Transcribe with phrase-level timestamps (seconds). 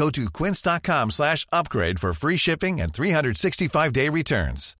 [0.00, 4.74] Go to quince.com slash upgrade for free shipping and 365-day returns.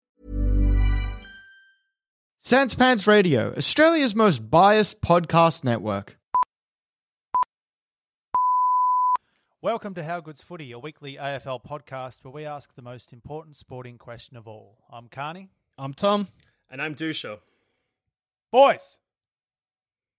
[2.38, 6.16] Sans Pants Radio, Australia's most biased podcast network.
[9.60, 13.56] Welcome to How Good's Footy, a weekly AFL podcast where we ask the most important
[13.56, 14.78] sporting question of all.
[14.90, 15.50] I'm Carney.
[15.76, 16.28] I'm Tom.
[16.70, 17.40] And I'm Dusha.
[18.50, 18.96] Boys,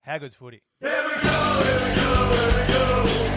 [0.02, 0.61] How Good's Footy.
[0.83, 3.30] All right, I want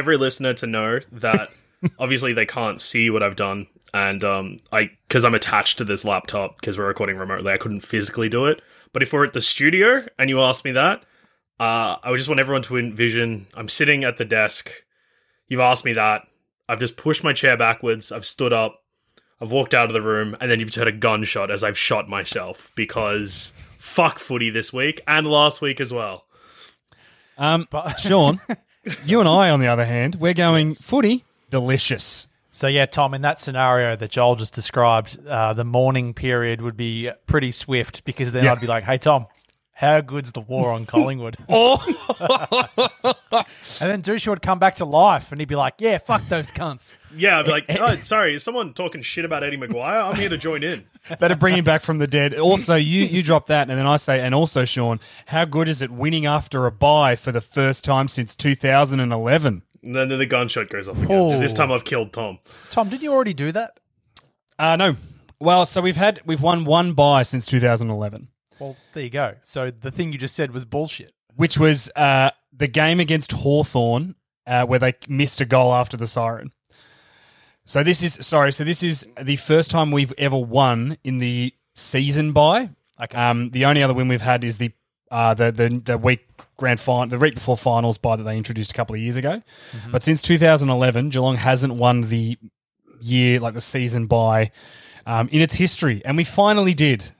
[0.00, 1.50] every listener to know that
[1.98, 6.04] obviously they can't see what I've done, and um, I because I'm attached to this
[6.04, 8.60] laptop because we're recording remotely, I couldn't physically do it.
[8.92, 11.02] But if we're at the studio and you ask me that,
[11.60, 14.70] uh, I would just want everyone to envision I'm sitting at the desk.
[15.48, 16.22] You've asked me that.
[16.68, 18.12] I've just pushed my chair backwards.
[18.12, 18.82] I've stood up.
[19.40, 21.78] I've walked out of the room, and then you've just heard a gunshot as I've
[21.78, 26.26] shot myself because fuck footy this week and last week as well.
[27.38, 28.40] Um, but- Sean,
[29.04, 32.28] you and I, on the other hand, we're going footy delicious.
[32.60, 36.76] So, yeah, Tom, in that scenario that Joel just described, uh, the mourning period would
[36.76, 38.52] be pretty swift because then Yeah.
[38.52, 39.28] I'd be like, hey, Tom,
[39.72, 41.38] how good's the war on Collingwood?
[41.48, 41.78] Oh,
[43.80, 46.50] and then Dusha would come back to life and he'd be like, yeah, fuck those
[46.50, 46.92] cunts.
[47.16, 50.10] Yeah, I'd be like, oh, sorry, is someone talking shit about Eddie McGuire?
[50.10, 50.84] I'm here to join in.
[51.18, 52.34] that'd bring him back from the dead.
[52.34, 55.80] Also, you you drop that, and then I say, and also, Sean, how good is
[55.80, 59.62] it winning after a bye for the first time since 2011?
[59.82, 61.08] And then the gunshot goes off again.
[61.10, 61.38] Oh.
[61.38, 62.38] This time I've killed Tom.
[62.70, 63.78] Tom, didn't you already do that?
[64.58, 64.96] Uh no.
[65.40, 69.34] Well, so we've had we've won one bye since 2011, Well, there you go.
[69.42, 71.12] So the thing you just said was bullshit.
[71.36, 76.06] which was uh, the game against Hawthorn uh, where they missed a goal after the
[76.06, 76.50] siren.
[77.64, 78.52] So this is sorry.
[78.52, 82.70] So this is the first time we've ever won in the season bye.
[83.02, 83.16] Okay.
[83.16, 84.72] Um, the only other win we've had is the
[85.10, 86.26] uh, the the the week
[86.56, 89.42] grand final, the week before finals by that they introduced a couple of years ago.
[89.90, 92.38] But since 2011, Geelong hasn't won the
[93.00, 94.50] year like the season by
[95.06, 97.12] um, in its history, and we finally did.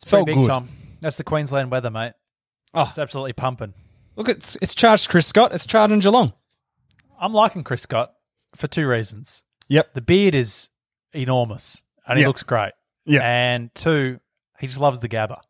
[0.00, 0.46] It's Felt big, good.
[0.46, 0.68] Tom.
[1.00, 2.12] That's the Queensland weather, mate.
[2.74, 2.86] Oh.
[2.88, 3.74] It's absolutely pumping.
[4.16, 5.52] Look, it's it's charged Chris Scott.
[5.52, 6.32] It's charging Geelong.
[7.20, 8.14] I'm liking Chris Scott
[8.54, 9.42] for two reasons.
[9.68, 9.94] Yep.
[9.94, 10.68] The beard is
[11.12, 12.72] enormous and he looks great.
[13.04, 13.20] Yeah.
[13.22, 14.20] And two,
[14.58, 15.40] he just loves the Gabba.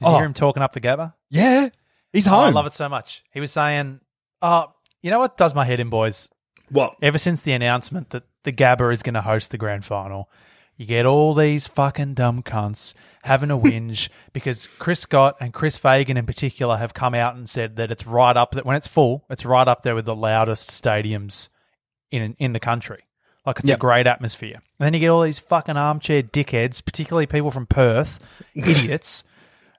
[0.00, 0.16] Did you Oh.
[0.16, 1.14] hear him talking up the Gabba?
[1.30, 1.68] Yeah,
[2.12, 2.48] he's Oh, home.
[2.48, 3.22] I love it so much.
[3.32, 4.00] He was saying,
[4.42, 6.28] "Oh, you know what does my head in, boys?
[6.70, 6.96] What?
[7.00, 10.28] Ever since the announcement that the Gabba is going to host the grand final,
[10.76, 12.92] you get all these fucking dumb cunts
[13.22, 17.48] having a whinge because Chris Scott and Chris Fagan in particular have come out and
[17.48, 20.14] said that it's right up that when it's full, it's right up there with the
[20.14, 21.48] loudest stadiums
[22.10, 23.04] in in the country.
[23.46, 23.78] Like it's Yep.
[23.78, 24.60] a great atmosphere.
[24.78, 28.18] And then you get all these fucking armchair dickheads, particularly people from Perth,
[28.54, 29.22] idiots,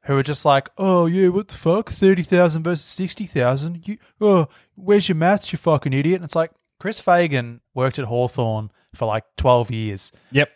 [0.08, 1.90] who are just like, "Oh yeah, what the fuck?
[1.92, 3.88] Thirty thousand versus sixty thousand?
[3.88, 8.06] You, oh, where's your maths, you fucking idiot?" And it's like Chris Fagan worked at
[8.06, 10.50] Hawthorn for like twelve years, Yep.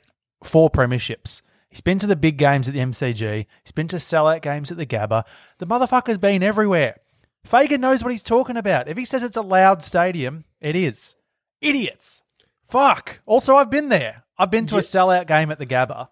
[0.44, 1.42] four premierships.
[1.70, 3.46] He's been to the big games at the MCG.
[3.64, 5.24] He's been to sellout games at the Gabba.
[5.60, 6.98] The motherfucker's been everywhere.
[7.46, 8.88] Fagan knows what he's talking about.
[8.90, 11.16] If he says it's a loud stadium, it is.
[11.62, 12.22] Idiots.
[12.68, 13.20] Fuck.
[13.26, 14.24] Also, I've been there.
[14.38, 16.10] I've been to a sellout game at the Gabba,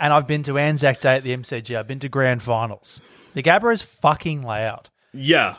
[0.00, 1.76] and I've been to Anzac Day at the MCG.
[1.78, 3.00] I've been to grand finals.
[3.34, 4.88] The Gabba is fucking loud.
[5.12, 5.56] Yeah.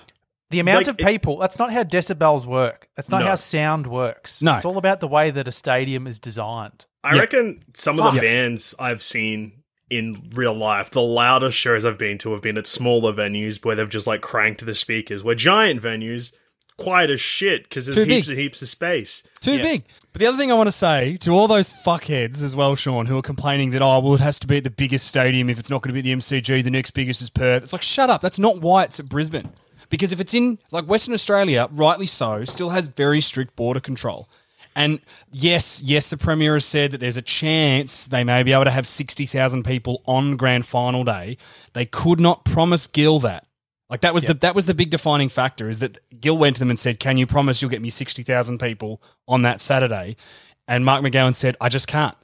[0.50, 2.90] The amount Like, of it- people, that's not how decibels work.
[2.98, 3.28] That's not No.
[3.28, 4.42] how sound works.
[4.42, 4.58] No.
[4.58, 6.86] It's all about the way that a stadium is designed.
[7.04, 7.22] I Yeah.
[7.22, 8.16] reckon some of Fuck.
[8.16, 9.54] the bands I've seen
[9.90, 10.90] in real life.
[10.92, 14.22] The loudest shows I've been to have been at smaller venues where they've just like
[14.22, 15.24] cranked the speakers.
[15.24, 16.34] Where giant venues,
[16.78, 18.34] quiet as shit because there's Too heaps big.
[18.38, 19.24] and heaps of space.
[19.40, 19.62] Too Yeah.
[19.62, 19.84] big.
[20.14, 23.06] But the other thing I want to say to all those fuckheads as well, Sean,
[23.06, 25.50] who are complaining that, oh, well, it has to be at the biggest stadium.
[25.50, 27.64] If it's not going to be at the MCG, the next biggest is Perth.
[27.64, 28.22] It's like, shut up.
[28.22, 29.50] That's not why it's at Brisbane.
[29.90, 34.28] Because if it's in, like, Western Australia, rightly so, still has very strict border control.
[34.74, 35.02] And
[35.34, 38.72] yes, yes, the Premier has said that there's a chance they may be able to
[38.72, 41.38] have 60,000 people on grand final day.
[41.74, 43.46] They could not promise Gill that.
[43.92, 46.60] Like that was the that was the big defining factor is that Gill went to
[46.62, 50.16] them and said, "Can you promise you'll get me sixty thousand people on that Saturday?"
[50.66, 52.16] And Mark McGowan said, "I just can't."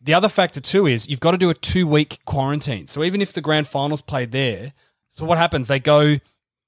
[0.00, 2.86] The other factor too is you've got to do a two week quarantine.
[2.86, 4.72] So even if the grand finals played there,
[5.10, 5.68] so what happens?
[5.68, 6.16] They go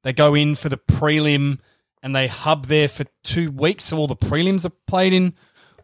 [0.03, 1.59] they go in for the prelim
[2.03, 3.85] and they hub there for two weeks.
[3.85, 5.33] So all the prelims are played in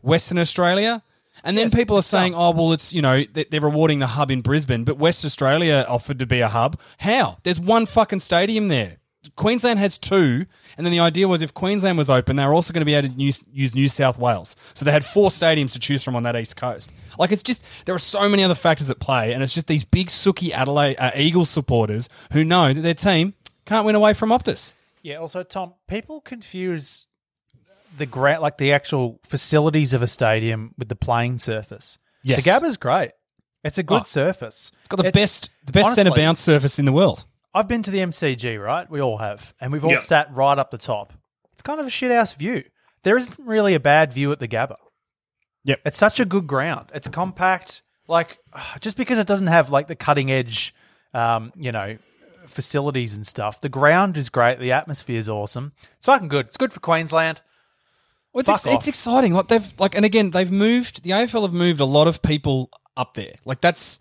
[0.03, 1.03] Western Australia.
[1.45, 4.31] And then people are saying, oh, well, it's, you know, they- they're rewarding the hub
[4.31, 6.79] in Brisbane, but West Australia offered to be a hub.
[6.99, 7.39] How?
[7.43, 8.97] There's one fucking stadium there.
[9.37, 10.47] Queensland has two.
[10.77, 12.95] And then the idea was if Queensland was open, they were also going to be
[12.95, 14.55] able to use, use New South Wales.
[14.75, 16.93] So they had four stadiums to choose from on that East Coast.
[17.19, 19.33] Like, it's just, there are so many other factors at play.
[19.33, 23.35] And it's just these big, sooky Adelaide uh, Eagles supporters who know that their team
[23.67, 24.73] can't win away from Optus.
[25.03, 25.17] Yeah.
[25.17, 27.07] Also, Tom, people confuse
[27.99, 31.99] the ground, like the actual facilities of a stadium, with the playing surface.
[32.23, 32.43] Yes.
[32.45, 33.13] the Gabba's great.
[33.65, 34.05] It's a good Oh.
[34.05, 34.73] surface.
[34.81, 37.25] It's got the best, the best centre bounce surface in the world.
[37.55, 38.89] I've been to the MCG, right?
[38.91, 40.01] We all have, and we've all Yeah.
[40.01, 41.13] sat right up the top.
[41.53, 42.65] It's kind of a shit house view.
[43.03, 44.77] There isn't really a bad view at the Gabba.
[45.65, 45.81] Yep.
[45.87, 46.91] It's such a good ground.
[46.95, 47.83] It's compact.
[48.07, 48.39] Like
[48.81, 50.75] just because it doesn't have like the cutting edge,
[51.15, 51.99] um, you know,
[52.47, 54.59] facilities and stuff, the ground is great.
[54.59, 55.73] The atmosphere is awesome.
[55.97, 56.47] It's fucking good.
[56.47, 57.41] It's good for Queensland.
[58.39, 58.75] Well, it's, Fuck ex- off.
[58.75, 59.33] it's exciting.
[59.35, 61.03] Like they've like, and again, they've moved.
[61.03, 63.33] The AFL have moved a lot of people up there.
[63.45, 63.99] Like that's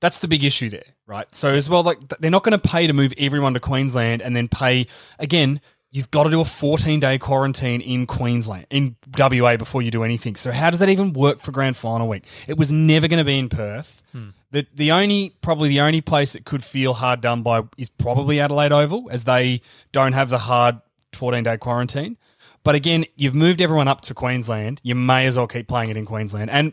[0.00, 1.34] that's the big issue there, right?
[1.34, 4.20] So as well, like th- they're not going to pay to move everyone to Queensland
[4.20, 4.86] and then pay
[5.18, 5.62] again.
[5.90, 10.02] You've got to do a 14 day quarantine in Queensland, in WA before you do
[10.02, 10.36] anything.
[10.36, 12.24] So how does that even work for grand final week?
[12.46, 14.02] It was never going to be in Perth.
[14.12, 14.30] Hmm.
[14.50, 18.40] The the only probably the only place that could feel hard done by is probably
[18.40, 20.82] Adelaide Oval, as they don't have the hard
[21.14, 22.18] 14 day quarantine.
[22.64, 24.80] But again, you've moved everyone up to Queensland.
[24.82, 26.50] You may as well keep playing it in Queensland.
[26.50, 26.72] And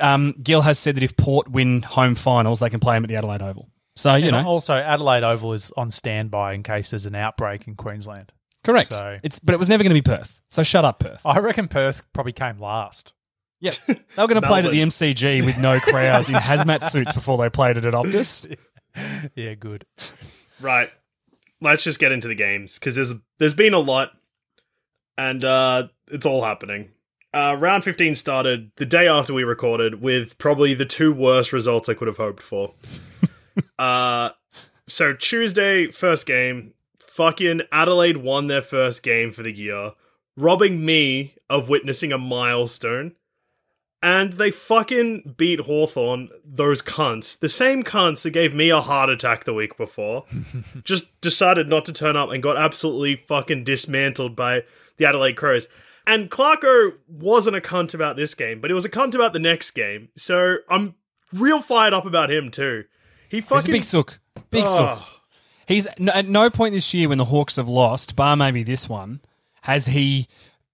[0.00, 3.08] um, Gill has said that if Port win home finals, they can play them at
[3.08, 3.68] the Adelaide Oval.
[3.96, 7.66] So you And know, also Adelaide Oval is on standby in case there's an outbreak
[7.66, 8.32] in Queensland.
[8.64, 8.92] correct.
[8.92, 10.40] so- It's but it was never going to be Perth.
[10.48, 11.24] So shut up, Perth.
[11.26, 13.12] I reckon Perth probably came last.
[13.62, 16.82] Yeah, they were going to play it at the MCG with no crowds in hazmat
[16.90, 18.54] suits before they played it at Optus.
[19.36, 19.86] Yeah, good.
[20.60, 20.90] Right.
[21.60, 24.10] Let's just get into the games because there's there's been a lot,
[25.16, 26.90] and uh, it's all happening.
[27.32, 31.88] Uh, round 15 started the day after we recorded with probably the two worst results
[31.88, 32.74] I could have hoped for.
[33.78, 34.30] uh,
[34.88, 39.92] so Tuesday, first game, fucking Adelaide won their first game for the year,
[40.36, 43.14] robbing me of witnessing a milestone.
[44.02, 47.38] And they fucking beat Hawthorn, those cunts.
[47.38, 50.24] The same cunts that gave me a heart attack the week before.
[50.84, 54.62] just decided not to turn up and got absolutely fucking dismantled by
[55.00, 55.66] the Adelaide Crows.
[56.06, 59.38] And Clarko wasn't a cunt about this game, but he was a cunt about the
[59.38, 60.10] next game.
[60.16, 60.94] So I'm
[61.32, 62.84] real fired up about him too.
[63.28, 64.20] He fucking He's a big sook.
[64.50, 64.78] Big sook.
[64.78, 65.08] Oh,
[65.66, 68.88] He's no, at no point this year when the Hawks have lost, bar maybe this
[68.88, 69.20] one,
[69.62, 70.26] has he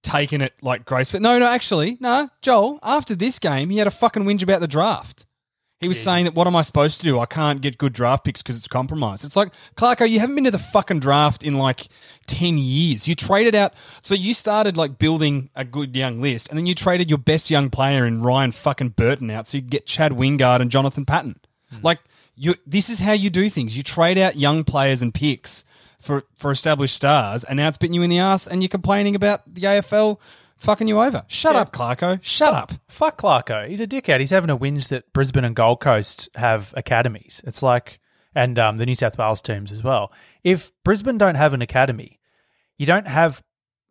[0.02, 1.22] taken it like gracefully.
[1.22, 2.30] No, no, actually, no.
[2.40, 5.26] Joel, after this game, he had a fucking whinge about the draft.
[5.80, 7.18] He was saying that what am I supposed to do?
[7.18, 9.26] I can't get good draft picks because it's compromised.
[9.26, 11.88] It's like Clarko, you haven't been to the fucking draft in like
[12.26, 13.06] ten years.
[13.06, 16.74] You traded out, so you started like building a good young list, and then you
[16.74, 20.60] traded your best young player in Ryan fucking Burton out, so you get Chad Wingard
[20.60, 21.38] and Jonathan Patton.
[21.70, 21.76] Hmm.
[21.82, 21.98] Like
[22.34, 23.76] you, this is how you do things.
[23.76, 25.66] You trade out young players and picks
[26.00, 29.14] for for established stars, and now it's bitten you in the ass, and you're complaining
[29.14, 30.18] about the AFL
[30.56, 31.24] fucking you over.
[31.28, 32.18] Shut up, Clarko.
[32.22, 32.72] Shut up.
[32.88, 33.68] Fuck Clarko.
[33.68, 34.20] He's a dickhead.
[34.20, 37.42] He's having a whinge that Brisbane and Gold Coast have academies.
[37.46, 38.00] It's like,
[38.34, 40.12] and um, the New South Wales teams as well.
[40.44, 42.20] If Brisbane don't have an academy,
[42.76, 43.42] you don't have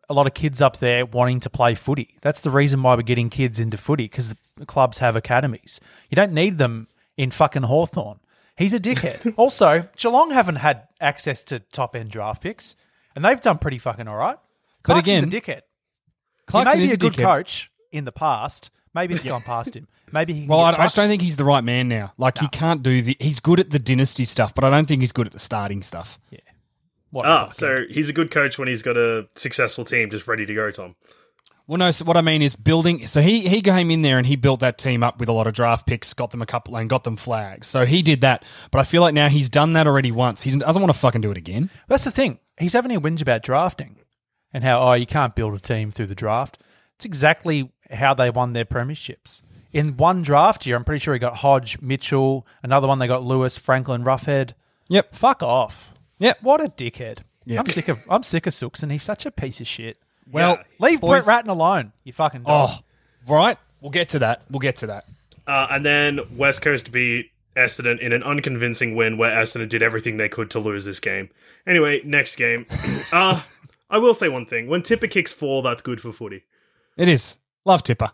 [0.08, 2.16] a lot of kids up there wanting to play footy.
[2.22, 5.80] That's the reason why we're getting kids into footy because the clubs have academies.
[6.10, 8.20] You don't need them in fucking Hawthorn.
[8.56, 9.34] He's a dickhead.
[9.36, 12.76] also, Geelong haven't had access to top end draft picks,
[13.14, 14.38] and they've done pretty fucking all right.
[14.82, 15.60] But Clarkson's again, a dickhead.
[16.46, 17.24] Clarkson he may is be a, a good dickhead.
[17.24, 18.70] coach in the past.
[18.94, 19.88] Maybe it's gone past him.
[20.12, 20.40] Maybe he.
[20.40, 22.12] Can Well, I, get I just don't think he's the right man now.
[22.16, 23.16] Like he can't do the.
[23.20, 25.82] He's good at the dynasty stuff, but I don't think he's good at the starting
[25.82, 26.18] stuff.
[26.30, 26.40] Yeah.
[27.10, 30.10] What a ah, fucking- so he's a good coach when he's got a successful team
[30.10, 30.94] just ready to go, Tom.
[31.66, 31.90] Well, no.
[31.90, 33.06] So what I mean is building.
[33.06, 35.46] So he he came in there and he built that team up with a lot
[35.48, 37.66] of draft picks, got them a couple and got them flags.
[37.66, 38.44] So he did that.
[38.70, 40.42] But I feel like now he's done that already once.
[40.42, 41.70] He doesn't want to fucking do it again.
[41.88, 42.38] That's the thing.
[42.58, 43.96] He's having a whinge about drafting
[44.56, 46.56] and how, oh, you can't build a team through the draft.
[46.94, 49.42] It's exactly how they won their premierships.
[49.70, 53.22] In one draft year, I'm pretty sure he got Hodge, Mitchell, another one they got
[53.22, 54.54] Lewis, Franklin, Roughead.
[54.88, 55.14] Yep.
[55.14, 55.92] Fuck off.
[56.20, 56.38] Yep.
[56.40, 57.18] What a dickhead.
[57.44, 57.60] Yep.
[57.60, 59.98] I'm sick of I'm sick of Sooks and he's such a piece of shit.
[60.28, 61.92] Well, Leave boys- Brett Ratten alone.
[62.02, 62.70] You fucking dog.
[62.72, 63.58] Oh, right.
[63.80, 64.42] We'll get to that.
[64.50, 65.04] We'll get to that.
[65.46, 70.16] Uh, and then West Coast beat Essendon in an unconvincing win where Essendon did everything
[70.16, 71.30] they could to lose this game.
[71.64, 72.66] Anyway, next game.
[73.12, 73.40] uh,
[73.88, 74.66] I will say one thing.
[74.68, 76.44] When Tipper kicks four, that's good for footy.
[76.96, 77.38] It is.
[77.64, 78.10] Love Tipper.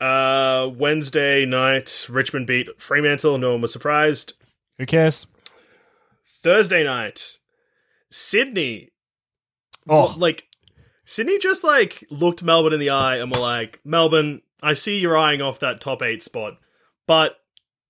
[0.00, 3.38] Uh, Wednesday night, Richmond beat Fremantle.
[3.38, 4.34] No one was surprised.
[4.78, 5.26] Who cares?
[6.42, 7.38] Thursday night,
[8.10, 8.90] Sydney.
[9.88, 10.46] Oh, like
[11.04, 15.16] Sydney just like looked Melbourne in the eye and were like, Melbourne, I see you're
[15.16, 16.58] eyeing off that top eight spot,
[17.06, 17.36] but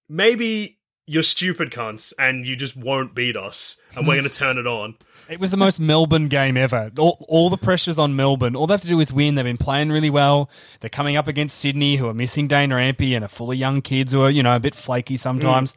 [0.09, 4.59] maybe you're stupid cunts and you just won't beat us, and we're going to turn
[4.59, 4.97] it on.
[5.28, 6.90] It was the most Melbourne game ever.
[6.99, 8.54] All, all the pressure's on Melbourne.
[8.54, 9.35] All they have to do is win.
[9.35, 10.49] They've been playing really well.
[10.80, 13.83] They're coming up against Sydney, who are missing Dane Rampe and are full of young
[13.83, 15.75] kids who are, you know, a bit flaky sometimes.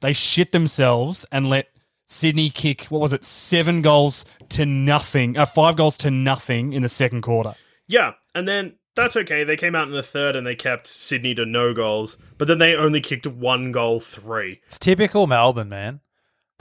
[0.00, 1.68] They shit themselves and let
[2.06, 6.82] Sydney kick, what was it, seven goals to nothing, uh, five goals to nothing in
[6.82, 7.54] the second quarter.
[7.88, 9.44] Yeah, and then that's okay.
[9.44, 12.58] They came out in the third and they kept Sydney to no goals, but then
[12.58, 14.60] they only kicked one goal three.
[14.66, 16.00] It's typical Melbourne, man.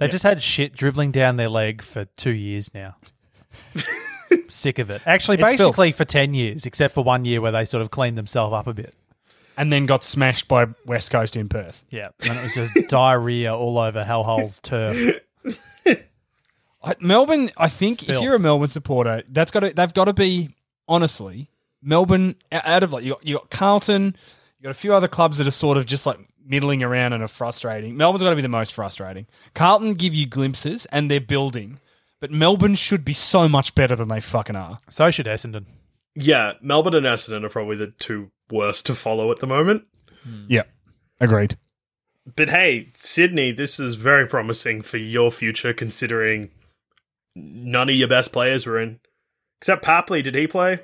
[0.01, 2.95] They've just had shit dribbling down their leg for two years now.
[4.47, 5.01] Sick of it.
[5.05, 8.17] Actually, It's basically for 10 years, except for one year where they sort of cleaned
[8.17, 8.95] themselves up a bit.
[9.57, 11.85] And then got smashed by West Coast in Perth.
[11.91, 12.07] Yeah.
[12.27, 15.19] And it was just diarrhea all over Hellhole's turf.
[16.83, 20.13] I- Melbourne, I think if you're a Melbourne supporter, that's got to they've got to
[20.13, 20.55] be
[20.87, 21.47] honestly
[21.83, 24.15] Melbourne out of like you got, you got Carlton,
[24.59, 26.17] you got a few other clubs that are sort of just like
[26.51, 27.97] middling around and are frustrating.
[27.97, 29.25] Melbourne's got to be the most frustrating.
[29.55, 31.79] Carlton give you glimpses and they're building,
[32.19, 34.79] but Melbourne should be so much better than they fucking are.
[34.89, 35.65] So should Essendon.
[36.13, 39.85] Yeah, Melbourne and Essendon are probably the two worst to follow at the moment.
[40.23, 40.43] Hmm.
[40.49, 40.63] Yeah,
[41.21, 41.57] agreed.
[42.35, 46.51] But hey, Sydney, this is very promising for your future considering
[47.33, 48.99] none of your best players were in.
[49.59, 50.79] Except Papley, did he play?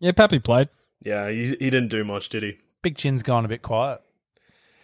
[0.00, 0.68] Yeah, Papley played.
[1.02, 2.58] Yeah, he, he didn't do much, did he?
[2.82, 4.00] Big Chin's gone a bit quiet.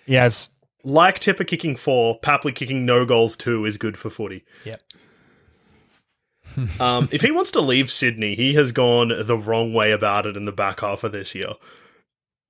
[0.06, 0.50] He has.
[0.87, 4.44] Like Tipper kicking four, Papley kicking no goals two is good for footy.
[4.64, 4.82] Yep.
[6.80, 10.37] Um, if he wants to leave Sydney, he has gone the wrong way about it
[10.37, 11.54] in the back half of this year.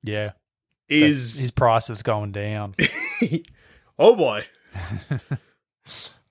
[0.02, 0.32] Yeah.
[0.88, 2.74] Is His price is going down.
[3.98, 4.44] oh boy.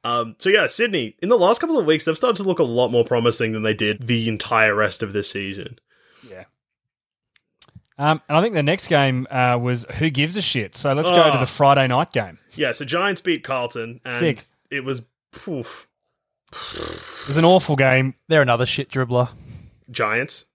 [0.03, 2.63] um, so yeah, Sydney in the last couple of weeks they've started to look a
[2.63, 5.79] lot more promising than they did the entire rest of this season.
[6.29, 6.43] Yeah.
[7.97, 10.75] Um, and I think the next game uh, was who gives a shit.
[10.75, 11.39] So let's go to Ah.
[11.39, 12.39] the Friday night game.
[12.55, 14.43] Yeah, so Giants beat Carlton, and Sick.
[14.71, 15.87] it was poof,
[16.51, 18.15] It was an awful game.
[18.29, 19.29] They're another shit dribbler.
[19.91, 20.45] Giants.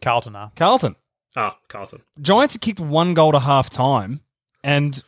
[0.00, 0.52] Carlton are.
[0.56, 0.96] Carlton.
[1.36, 2.02] Ah, Carlton.
[2.20, 4.20] Giants had kicked one goal to half time,
[4.64, 5.02] and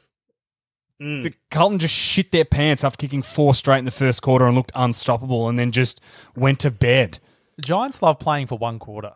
[1.00, 1.22] Mm.
[1.22, 4.56] the Carlton just shit their pants after kicking four straight in the first quarter and
[4.56, 6.00] looked unstoppable, and then just
[6.34, 7.20] went to bed.
[7.56, 9.12] The Giants love playing for one quarter.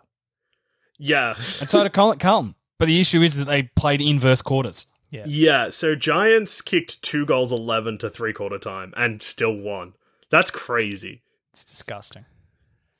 [0.99, 2.55] Yeah, And so did Carl- Carlton.
[2.79, 4.87] But the issue is that they played inverse quarters.
[5.11, 5.25] Yeah.
[5.27, 5.71] yeah.
[5.71, 9.93] So Giants kicked two goals, eleven to three quarter time, and still won.
[10.31, 11.23] That's crazy.
[11.53, 12.25] It's disgusting.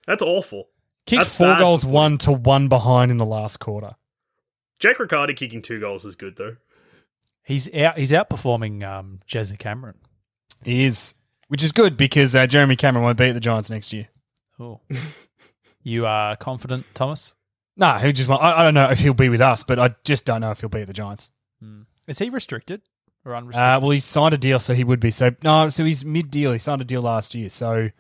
[0.07, 0.69] That's awful.
[1.07, 3.97] Kicked That's four bad goals, one to one behind in the last quarter.
[4.79, 6.57] Jake Riccardi kicking two goals is good though.
[7.45, 7.99] He's out.
[7.99, 9.99] He's outperforming um, Jezza Cameron.
[10.65, 11.15] He is,
[11.49, 14.09] which is good because uh, Jeremy Cameron won't beat the Giants next year.
[14.61, 14.81] Oh.
[15.83, 17.35] you are confident, Thomas?
[17.77, 18.29] Nah, he just.
[18.29, 20.61] I, I don't know if he'll be with us, but I just don't know if
[20.61, 21.31] he'll beat the Giants.
[22.09, 22.83] Is he restricted
[23.25, 23.63] or unrestricted?
[23.63, 25.11] Uh, well, he signed a deal, so he would be.
[25.11, 26.53] So no, so he's mid deal.
[26.53, 27.91] He signed a deal last year, so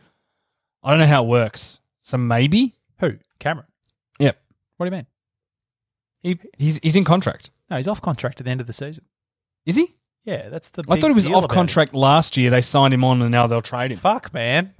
[0.82, 1.80] I don't know how it works.
[2.02, 2.74] So maybe.
[2.98, 3.14] Who?
[3.38, 3.68] Cameron.
[4.18, 4.38] Yep.
[4.76, 5.06] What do you mean?
[6.22, 7.50] He he's he's in contract.
[7.70, 9.04] No, he's off contract at the end of the season.
[9.64, 9.94] Is he?
[10.24, 10.84] Yeah, that's the.
[10.88, 12.50] I thought he was off contract last year.
[12.50, 13.98] They signed him on, and now they'll trade him.
[13.98, 14.74] Fuck, man.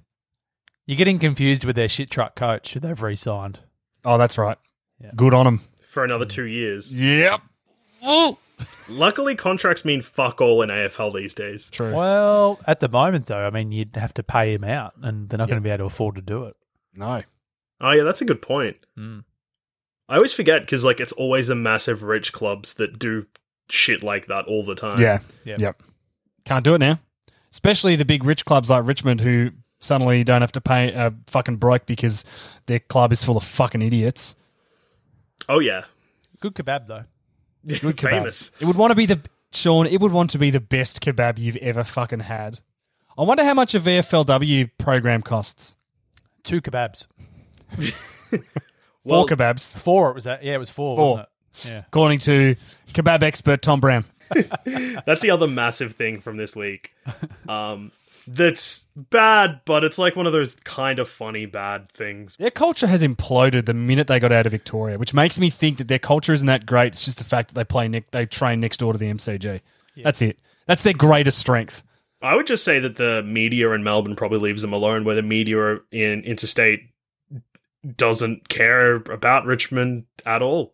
[0.87, 3.61] You're getting confused with their shit truck coach they've re-signed.
[4.05, 4.59] Oh, that's right.
[5.03, 5.11] Yeah.
[5.17, 5.61] Good on him.
[5.87, 6.95] for another two years.
[6.95, 7.41] Yep.
[8.09, 8.39] Ooh.
[8.89, 11.71] Luckily, contracts mean fuck all in AFL these days.
[11.71, 11.95] True.
[11.95, 15.39] Well, at the moment, though, I mean, you'd have to pay him out, and they're
[15.39, 16.57] not going to be able to afford to do it.
[16.95, 17.23] No.
[17.81, 18.77] Oh yeah, that's a good point.
[18.99, 19.25] Mm.
[20.09, 23.27] I always forget because like it's always the massive rich clubs that do
[23.71, 25.01] shit like that all the time.
[25.01, 25.21] Yeah.
[25.45, 25.59] Yep.
[25.59, 25.83] Yep.
[26.45, 27.01] Can't do it now.
[27.51, 31.57] Especially the big rich clubs like Richmond who suddenly don't have to pay a fucking
[31.57, 32.25] broke because
[32.67, 34.37] their club is full of fucking idiots.
[35.49, 35.85] Oh yeah,
[36.41, 37.05] Good kebab though.
[37.67, 38.11] Good kebab.
[38.11, 38.53] famous.
[38.61, 39.21] It would want to be the
[39.53, 39.87] Sean.
[39.87, 42.61] It would want to be the best kebab you've ever fucking had.
[43.17, 45.77] I wonder how much a VFLW program costs.
[46.43, 47.07] Two kebabs.
[49.05, 50.11] Four kebabs, Four.
[50.11, 50.43] It was that.
[50.45, 50.97] Yeah, it was four.
[50.97, 51.11] Four.
[51.17, 51.29] Wasn't
[51.65, 51.69] it?
[51.69, 51.83] Yeah.
[51.87, 52.57] according to
[52.95, 54.05] kebab expert Tom Brown.
[55.05, 56.95] That's the other massive thing from this week.
[57.49, 57.93] Um,
[58.27, 62.37] that's bad, but it's like one of those kind of funny bad things.
[62.37, 65.79] Their culture has imploded the minute they got out of Victoria, which makes me think
[65.79, 66.89] that their culture isn't that great.
[66.89, 69.61] It's just the fact that they play ne- they train next door to the MCG.
[70.03, 70.39] That's it.
[70.67, 71.83] That's their greatest strength.
[72.23, 75.23] I would just say that the media in Melbourne probably leaves them alone, where the
[75.23, 76.83] media in interstate
[77.97, 80.73] doesn't care about Richmond at all.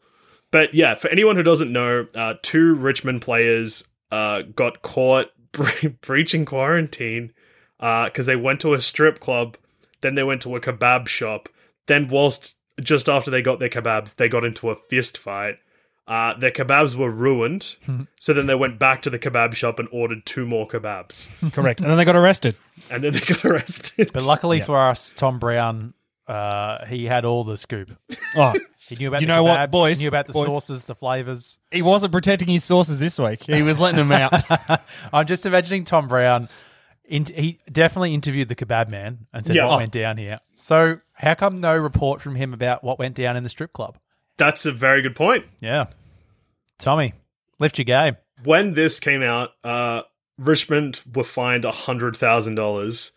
[0.51, 5.89] But yeah, for anyone who doesn't know, uh, two Richmond players uh, got caught bre-
[6.01, 7.33] breaching quarantine
[7.79, 9.57] because they went to a strip club,
[10.01, 11.49] then they went to a kebab shop,
[11.87, 15.57] then whilst just after they got their kebabs, they got into a fist fight.
[16.07, 17.77] Uh, their kebabs were ruined,
[18.19, 21.81] so then they went back to the kebab shop and ordered two more kebabs, Correct.
[21.81, 22.55] and then they got arrested.
[22.91, 24.11] and then they got arrested.
[24.15, 25.93] But luckily for us, Tom Brown,
[26.27, 27.91] uh, he had all the scoop.
[28.37, 28.55] Oh,
[28.89, 29.99] He knew about You the know what, kebabs, boys?
[29.99, 30.47] He knew about the Boys.
[30.47, 31.59] sauces, the flavors.
[31.71, 33.43] he wasn't protecting his sources this week.
[33.43, 34.33] He was letting them out.
[35.13, 36.49] I'm just imagining Tom Brown.
[37.09, 39.67] In, he definitely interviewed the kebab man and said Yeah.
[39.67, 40.37] what went down here.
[40.59, 43.99] So how come no report from him about what went down in the strip club?
[44.37, 45.47] That's a very good point.
[45.61, 45.87] Yeah,
[46.79, 47.15] Tommy,
[47.59, 48.17] lift your game.
[48.45, 50.03] When this came out, uh,
[50.37, 53.11] Richmond were fined hundred thousand dollars,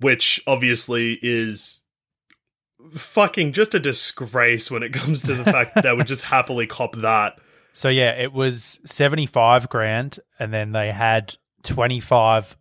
[0.00, 1.82] which obviously is
[2.90, 6.66] fucking just a disgrace when it comes to the fact that they would just happily
[6.66, 7.38] cop that.
[7.72, 12.56] So yeah, it was 75 grand and then they had 25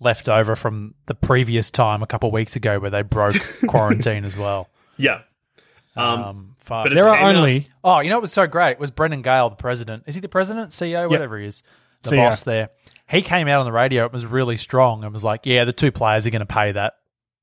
[0.00, 3.36] left over from the previous time a couple of weeks ago where they broke
[3.68, 4.68] quarantine as well.
[4.96, 5.20] Yeah.
[5.96, 6.84] Um, Um, fuck.
[6.84, 9.22] but there are came out- only oh, you know what was so great was Brendan
[9.22, 10.04] Gale, the president.
[10.06, 11.62] Is he the president, CEO, whatever he is,
[12.02, 12.16] the CEO.
[12.28, 12.70] boss there.
[13.08, 14.04] He came out on the radio.
[14.06, 16.72] It was really strong and was like, "Yeah, the two players are going to pay
[16.72, 16.94] that.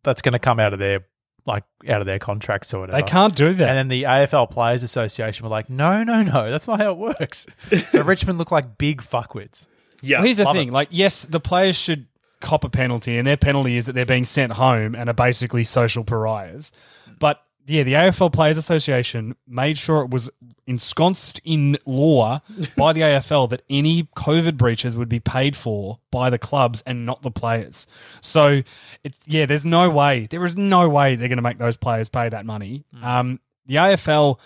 [0.04, 1.06] That's going to come out of their
[1.46, 3.68] like out of their contracts or whatever." they can't do that.
[3.70, 6.98] And then the AFL Players Association were like, no, no, no, that's not how it
[6.98, 7.46] works.
[7.90, 9.68] so Richmond look like big fuckwits.
[10.02, 10.18] yeah.
[10.20, 12.08] Well, here's the Love thing: like, yes, the players should
[12.40, 15.64] cop a penalty, and their penalty is that they're being sent home and are basically
[15.64, 16.72] social pariahs.
[17.20, 20.30] But yeah, the AFL Players Association made sure it was
[20.66, 22.40] ensconced in law
[22.78, 27.06] by the AFL that any COVID breaches would be paid for by the clubs and
[27.06, 27.88] not the players.
[28.22, 28.62] So
[29.04, 32.10] it's yeah, there's no way, there is no way they're going to make those players
[32.10, 32.86] pay that money.
[33.02, 34.40] Um, the AFL.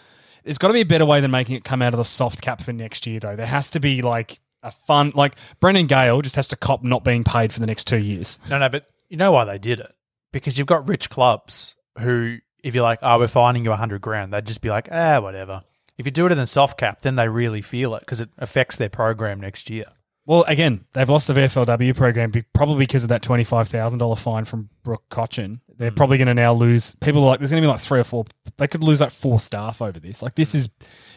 [0.43, 2.41] There's got to be a better way than making it come out of the soft
[2.41, 3.36] cap for next year, though.
[3.36, 7.04] There has to be like a fun, like Brendan Gale just has to cop not
[7.04, 8.39] being paid for the next two years.
[8.50, 9.93] No, no, but you know why they did it?
[10.32, 14.02] Because you've got rich clubs who, if you're like, oh, we're fining you a hundred
[14.02, 15.63] grand, they'd just be like, ah, whatever.
[15.97, 18.30] If you do it in the soft cap, then they really feel it because it
[18.38, 19.86] affects their program next year.
[20.25, 24.15] Well, again, they've lost the VFLW program probably because of that twenty five thousand dollar
[24.15, 25.62] fine from Brooke Cotchin.
[25.77, 25.95] They're mm.
[25.95, 26.93] probably going to now lose.
[26.95, 28.25] People are like, there's going to be like three or four.
[28.57, 30.21] They could lose like four staff over this.
[30.21, 30.69] Like this is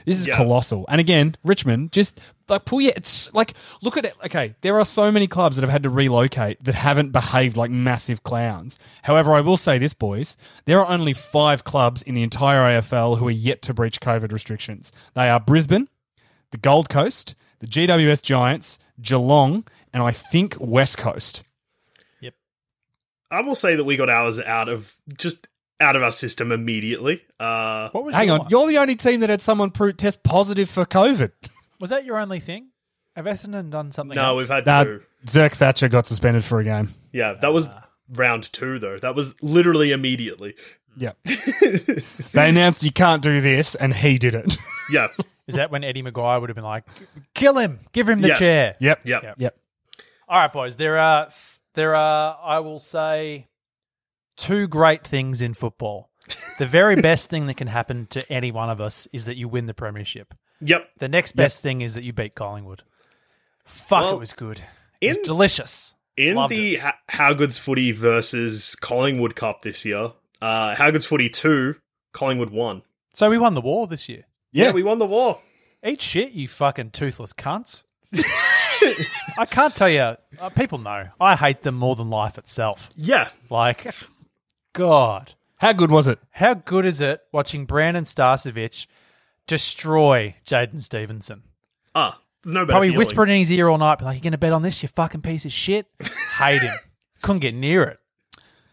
[0.07, 0.39] this is Yeah.
[0.39, 0.87] colossal.
[0.89, 2.95] And again, Richmond just like pull your.
[2.97, 4.15] It's like look at it.
[4.25, 7.71] Okay, there are so many clubs that have had to relocate that haven't behaved like
[7.71, 8.79] massive clowns.
[9.03, 13.19] However, I will say this, boys, there are only five clubs in the entire AFL
[13.19, 14.93] who are yet to breach COVID restrictions.
[15.13, 15.91] They are Brisbane,
[16.53, 21.43] the Gold Coast, the GWS Giants, Geelong, and I think West Coast.
[22.21, 22.35] Yep.
[23.31, 25.49] I will say that we got ours out of just
[25.81, 27.21] out of our system immediately.
[27.41, 28.49] Uh, What was Hang on, one?
[28.51, 31.33] you're the only team that had someone pro- test positive for COVID.
[31.81, 32.69] Was that your only thing?
[33.17, 34.17] Have Essendon done something?
[34.17, 34.39] no, else?
[34.39, 35.03] we've had Nah, two.
[35.27, 36.91] Zerk Thatcher got suspended for a game.
[37.13, 37.69] Yeah, that was
[38.09, 38.97] round two though.
[38.99, 40.55] That was literally immediately.
[40.97, 41.17] Yep.
[42.33, 44.57] they announced you can't do this, and he did it.
[44.91, 45.09] Yeah,
[45.47, 46.85] Is that when Eddie McGuire would have been like,
[47.35, 48.39] kill him, give him the Yes.
[48.39, 48.77] chair?
[48.81, 49.01] yep.
[49.05, 49.57] yep, Yep.
[50.29, 50.77] All right, boys.
[50.77, 51.29] There are
[51.75, 53.49] there are I will say
[54.37, 56.11] two great things in football.
[56.59, 59.49] The very best thing that can happen to any one of us is that you
[59.49, 60.33] win the premiership.
[60.61, 60.89] Yep.
[60.99, 62.85] The next best thing is that you beat Collingwood.
[63.67, 64.63] Fuck, Well, it was good.
[65.01, 65.95] It was in- delicious.
[66.17, 66.81] In Loved the it.
[66.81, 70.13] ha- How Good's Footy versus Collingwood Cup this year,
[70.45, 71.75] uh, How Good's Footy 2,
[72.13, 72.83] Collingwood won.
[73.13, 74.25] So we won the war this year.
[74.53, 74.73] Yeah.
[74.73, 75.41] we won the war.
[75.85, 77.85] Eat shit, you fucking toothless cunts.
[79.39, 80.17] I can't tell you.
[80.39, 82.91] Uh, people know I hate them more than life itself.
[82.97, 83.31] Yeah.
[83.51, 83.93] Like,
[84.73, 85.35] God.
[85.57, 86.19] How good was it?
[86.31, 88.87] How good is it watching Brandon Starcevich
[89.47, 91.43] destroy Jaidyn Stephenson?
[91.95, 92.99] Ah, there's no better Probably feeling.
[92.99, 95.45] whispering in his ear all night, like, you're gonna bet on this, you fucking piece
[95.45, 95.87] of shit?"
[96.39, 96.75] Hate him.
[97.23, 97.99] Couldn't get near it.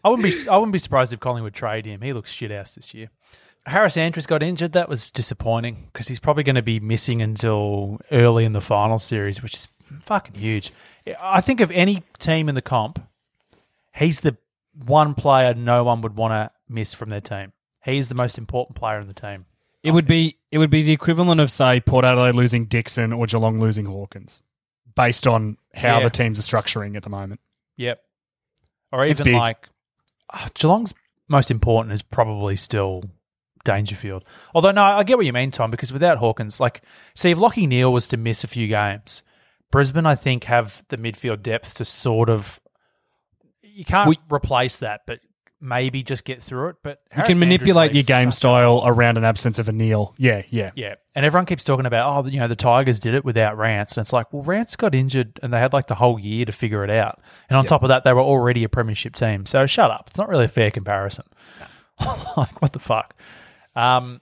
[0.03, 0.49] I wouldn't be.
[0.49, 2.01] I wouldn't be surprised if Collingwood trade him.
[2.01, 3.09] He looks shit house this year.
[3.65, 4.71] Harris Andrews got injured.
[4.73, 8.97] That was disappointing because he's probably going to be missing until early in the final
[8.97, 9.67] series, which is
[10.01, 10.71] fucking huge.
[11.19, 12.99] I think of any team in the comp,
[13.95, 14.37] he's the
[14.85, 17.53] one player no one would want to miss from their team.
[17.83, 19.45] He's the most important player in the team.
[19.83, 23.25] It would be it would be the equivalent of say Port Adelaide losing Dixon or
[23.25, 24.41] Geelong losing Hawkins,
[24.95, 26.03] based on how Yeah.
[26.05, 27.39] the teams are structuring at the moment.
[27.77, 28.01] Yep.
[28.91, 29.69] Or even like
[30.33, 30.93] Ah, Geelong's
[31.27, 33.03] most important is probably still
[33.63, 34.23] Dangerfield.
[34.55, 36.81] Although no, I get what you mean, Tom, because without Hawkins, like
[37.15, 39.23] see if Lachie Neale was to miss a few games,
[39.71, 42.59] Brisbane I think have the midfield depth to sort of
[43.61, 45.19] you can't We- replace that, but
[45.61, 46.75] maybe just get through it.
[46.83, 49.71] But You Harris can manipulate your game such a style around an absence of a
[49.71, 50.13] Neale.
[50.17, 50.71] Yeah, yeah.
[50.75, 53.95] yeah, and everyone keeps talking about, oh, you know, the Tigers did it without Rance,
[53.95, 56.51] and it's like, well, Rance got injured, and they had like the whole year to
[56.51, 57.21] figure it out.
[57.49, 59.45] And on top of that, they were already a premiership team.
[59.45, 60.07] So shut up.
[60.09, 61.25] It's not really a fair comparison.
[62.37, 63.15] like what the fuck?
[63.75, 64.21] Um,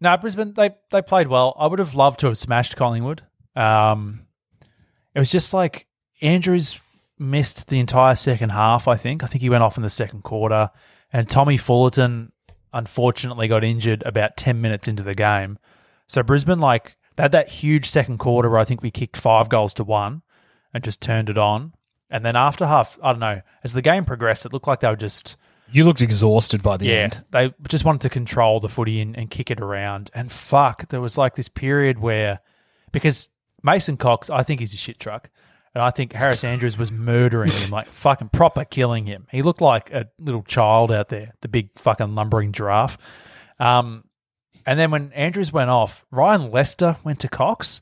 [0.00, 1.54] no, Brisbane they they played well.
[1.58, 3.22] I would have loved to have smashed Collingwood.
[3.56, 4.26] Um,
[5.14, 5.86] it was just like
[6.20, 6.80] Andrews
[7.18, 8.88] missed the entire second half.
[8.88, 9.22] I think.
[9.22, 10.70] I think he went off in the second quarter,
[11.12, 12.32] and Tommy Fullarton
[12.72, 15.58] unfortunately got injured about ten minutes into the game.
[16.06, 19.48] So Brisbane like they had that huge second quarter where I think we kicked five
[19.48, 20.22] goals to one
[20.72, 21.72] and just turned it on.
[22.10, 24.88] And then after half, I don't know, as the game progressed, it looked like they
[24.88, 25.36] were just
[25.72, 27.24] You looked exhausted by the yeah, end.
[27.30, 30.10] they just wanted to control the footy and, and kick it around.
[30.14, 32.40] And fuck, there was like this period where
[32.92, 33.28] because
[33.62, 35.30] Mason Cox, I think he's a shit truck.
[35.74, 39.26] And I think Harris Andrews was murdering him, like fucking proper killing him.
[39.30, 42.96] He looked like a little child out there, the big fucking lumbering giraffe.
[43.58, 44.04] Um,
[44.66, 47.80] and then when Andrews went off, Ryan Lester went to Cox.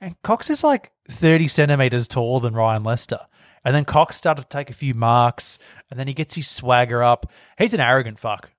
[0.00, 3.20] And Cox is like 30 centimeters taller than Ryan Lester.
[3.64, 5.58] And then Cox started to take a few marks,
[5.90, 7.32] and then he gets his swagger up.
[7.58, 8.50] He's an arrogant fuck.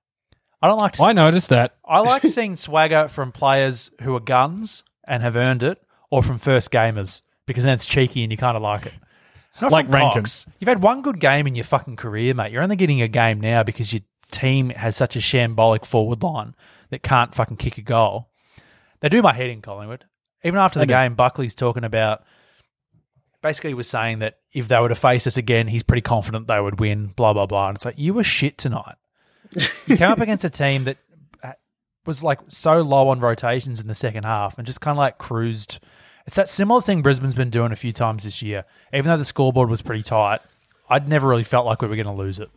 [0.60, 0.94] I don't like.
[0.94, 1.76] To, I noticed that.
[1.84, 6.38] I like seeing swagger from players who are guns and have earned it, or from
[6.38, 8.98] first gamers because then it's cheeky and you kind of like it.
[9.60, 10.22] Not Like Rankine.
[10.22, 10.46] Cox.
[10.58, 12.52] You've had one good game in your fucking career, mate.
[12.52, 16.54] You're only getting a game now because your team has such a shambolic forward line
[16.90, 18.28] that can't fucking kick a goal.
[19.00, 20.04] They do my head in Collingwood.
[20.44, 22.22] Even after the game, Buckley's talking about
[23.42, 26.46] basically he was saying that if they were to face us again, he's pretty confident
[26.48, 27.68] they would win, blah, blah, blah.
[27.68, 28.96] And it's like, you were shit tonight.
[29.86, 30.98] You came up against a team that
[31.42, 31.52] uh,
[32.04, 35.18] was like so low on rotations in the second half and just kind of like
[35.18, 35.78] cruised.
[36.26, 38.64] It's that similar thing Brisbane's been doing a few times this year.
[38.92, 40.40] Even though the scoreboard was pretty tight,
[40.88, 42.50] I'd never really felt like we were going to lose it.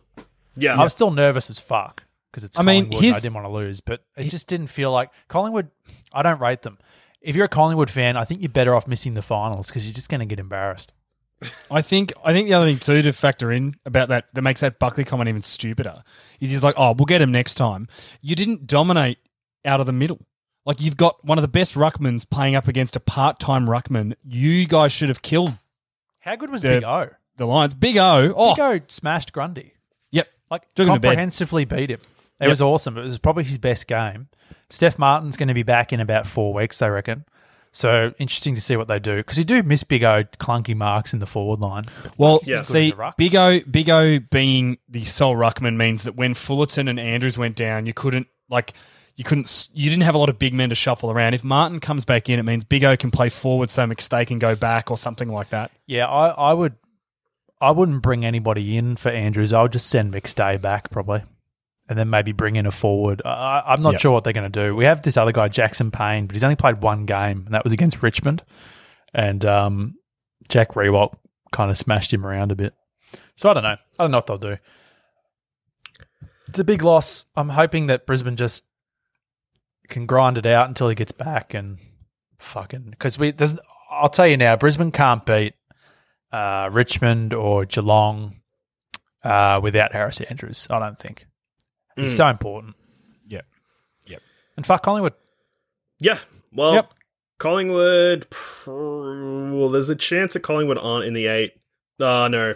[0.56, 2.94] Yeah, I was still nervous as fuck because it's I mean, Collingwood.
[2.94, 5.68] and here's- I didn't want to lose, but it just didn't feel like Collingwood.
[6.12, 6.78] I don't rate them.
[7.20, 9.94] If you're a Collingwood fan, I think you're better off missing the finals because you're
[9.94, 10.92] just going to get embarrassed.
[11.70, 14.60] I think I think the other thing too to factor in about that that makes
[14.60, 16.02] that Buckley comment even stupider
[16.40, 17.88] is he's like, oh, we'll get him next time.
[18.20, 19.18] You didn't dominate
[19.64, 20.18] out of the middle.
[20.66, 24.14] Like you've got one of the best ruckmans playing up against a part-time ruckman.
[24.24, 25.54] You guys should have killed
[26.20, 27.08] How good was The- Big O?
[27.36, 27.72] the Lions.
[27.74, 28.32] Big O.
[28.36, 29.72] Oh, Big O smashed Grundy.
[30.10, 30.28] yep.
[30.50, 32.00] Like Took him comprehensively beat him.
[32.40, 32.50] It Yep.
[32.50, 32.98] was awesome.
[32.98, 34.28] It was probably his best game.
[34.68, 37.24] Stef Martin's going to be back in about four weeks, I reckon.
[37.72, 41.12] So interesting to see what they do because you do miss Big O clunky marks
[41.12, 41.84] in the forward line.
[42.18, 42.62] Well, Yeah.
[42.62, 43.16] see, Good as a ruck.
[43.16, 47.56] Big O, Big O being the sole ruckman means that when Fullarton and Andrews went
[47.56, 48.74] down, you couldn't like
[49.20, 51.34] you couldn't you didn't have a lot of big men to shuffle around.
[51.34, 54.38] If Martin comes back in, it means Big O can play forward, so McStay can
[54.38, 55.70] go back or something like that.
[55.86, 56.74] Yeah, I, I would.
[57.60, 59.52] I wouldn't bring anybody in for Andrews.
[59.52, 61.22] I would just send McStay back probably,
[61.86, 63.20] and then maybe bring in a forward.
[63.22, 64.00] I, I'm not Yep.
[64.00, 64.74] sure what they're going to do.
[64.74, 67.62] We have this other guy, Jackson Payne, but he's only played one game, and that
[67.62, 68.42] was against Richmond.
[69.12, 69.96] And um,
[70.48, 71.12] Jack Riewoldt
[71.52, 72.72] kind of smashed him around a bit.
[73.36, 73.68] So I don't know.
[73.98, 74.56] I don't know what they'll do.
[76.48, 77.26] It's a big loss.
[77.36, 78.64] I'm hoping that Brisbane just
[79.90, 81.78] can grind it out until he gets back and
[82.38, 83.54] fucking because we there's.
[83.90, 85.54] I'll tell you now, Brisbane can't beat
[86.32, 88.36] uh, Richmond or Geelong
[89.24, 90.66] uh, without Harris Andrews.
[90.70, 91.26] I don't think
[91.96, 92.16] he's Mm.
[92.16, 92.76] so important.
[93.28, 93.44] Yep.
[94.06, 94.22] Yep.
[94.56, 95.14] And fuck Collingwood.
[95.98, 96.18] Yeah.
[96.52, 96.92] Well, Yep.
[97.38, 98.26] Collingwood.
[98.66, 101.52] Well, there's a chance that Collingwood aren't in the eight.
[101.98, 102.54] Uh, no,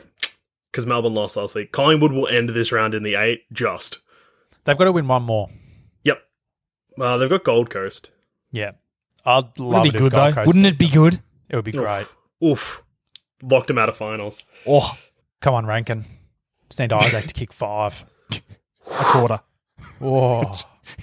[0.70, 1.72] because Melbourne lost last week.
[1.72, 3.42] Collingwood will end this round in the eight.
[3.52, 3.98] Just.
[4.64, 5.50] They've got to win one more.
[6.96, 7.06] Yep.
[7.06, 8.10] Uh, they've got Gold Coast.
[8.52, 8.72] Yeah,
[9.24, 10.34] I'd love Wouldn't it it be if good Gold though?
[10.34, 11.20] Coast- Wouldn't it be good?
[11.48, 12.02] It would be great.
[12.02, 12.44] Oof.
[12.44, 12.82] Oof.
[13.42, 14.44] Locked them out of finals.
[14.66, 14.96] Oh,
[15.40, 16.04] Come on, Rankine.
[16.70, 18.04] Just need Izak to kick five.
[18.32, 18.40] a
[18.86, 19.40] quarter.
[19.98, 20.54] Whoa.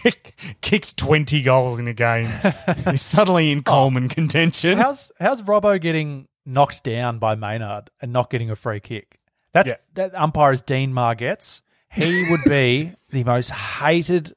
[0.61, 2.29] Kicks twenty goals in a game.
[2.89, 4.77] He's suddenly in Coleman contention.
[4.77, 9.17] how's how's Robbo getting knocked down by Maynard and not getting a free kick?
[9.53, 9.75] That's Yeah.
[9.95, 11.61] that umpire is Dean Margetts.
[11.91, 14.33] He would be the most hated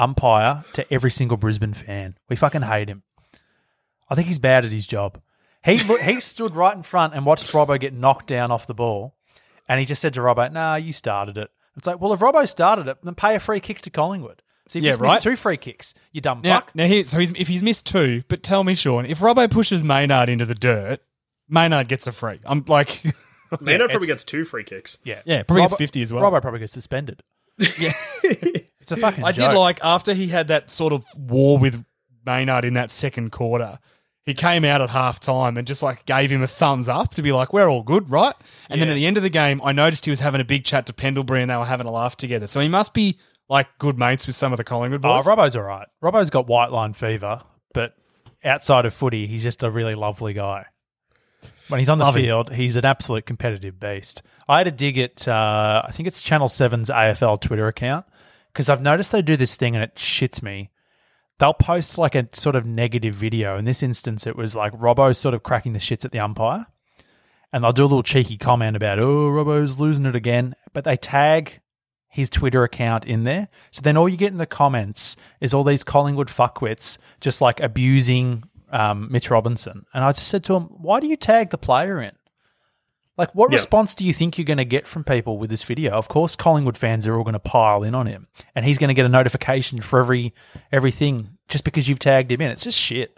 [0.00, 2.16] umpire to every single Brisbane fan.
[2.28, 3.02] We fucking hate him.
[4.08, 5.20] I think he's bad at his job.
[5.64, 9.14] He he stood right in front and watched Robbo get knocked down off the ball,
[9.68, 12.48] and he just said to Robbo, "Nah, you started it." It's like, well, if Robbo
[12.48, 14.42] started it, then pay a free kick to Collingwood.
[14.68, 15.10] So you Yeah, just right.
[15.14, 15.94] missed two free kicks.
[16.12, 16.74] You dumb Now, fuck.
[16.74, 19.82] now he, so he's, if he's missed two, but tell me, Sean, if Robbo pushes
[19.82, 21.00] Maynard into the dirt,
[21.48, 22.40] Maynard gets a free.
[22.44, 23.02] I'm like,
[23.60, 24.98] Maynard probably gets two free kicks.
[25.04, 26.22] Yeah, Yeah, probably gets 50 as well.
[26.24, 27.22] Robbo probably gets suspended.
[27.78, 27.92] yeah.
[28.92, 29.24] It's a fucking.
[29.24, 29.50] I joke.
[29.50, 31.84] did like after he had that sort of war with
[32.26, 33.78] Maynard in that second quarter.
[34.26, 37.22] He came out at half time and just like gave him a thumbs up to
[37.22, 38.34] be like, we're all good, right?
[38.68, 40.64] And then at the end of the game, I noticed he was having a big
[40.64, 42.46] chat to Pendlebury and they were having a laugh together.
[42.46, 45.26] So he must be like good mates with some of the Collingwood Oh, boys.
[45.26, 45.88] Robbo's all right.
[46.02, 47.40] Robbo's got white line fever,
[47.72, 47.94] but
[48.44, 50.66] outside of footy, he's just a really lovely guy.
[51.68, 52.22] When he's on the Love him.
[52.22, 54.22] field, he's an absolute competitive beast.
[54.48, 58.04] I had a dig at, uh, I think it's Channel 7's AFL Twitter account,
[58.52, 60.70] because I've noticed they do this thing and it shits me.
[61.38, 63.56] They'll post like a sort of negative video.
[63.56, 66.66] In this instance, it was like Robbo sort of cracking the shits at the umpire.
[67.52, 70.54] And they'll do a little cheeky comment about, oh, Robbo's losing it again.
[70.72, 71.60] But they tag
[72.08, 73.48] his Twitter account in there.
[73.70, 77.60] So then all you get in the comments is all these Collingwood fuckwits just like
[77.60, 79.86] abusing um, Mitch Robinson.
[79.94, 82.12] And I just said to him, why do you tag the player in?
[83.20, 83.56] Like, what Yeah.
[83.56, 85.92] response do you think you're going to get from people with this video?
[85.92, 88.88] Of course, Collingwood fans are all going to pile in on him, and he's going
[88.88, 90.32] to get a notification for every
[90.72, 92.50] everything just because you've tagged him in.
[92.50, 93.16] It's just shit.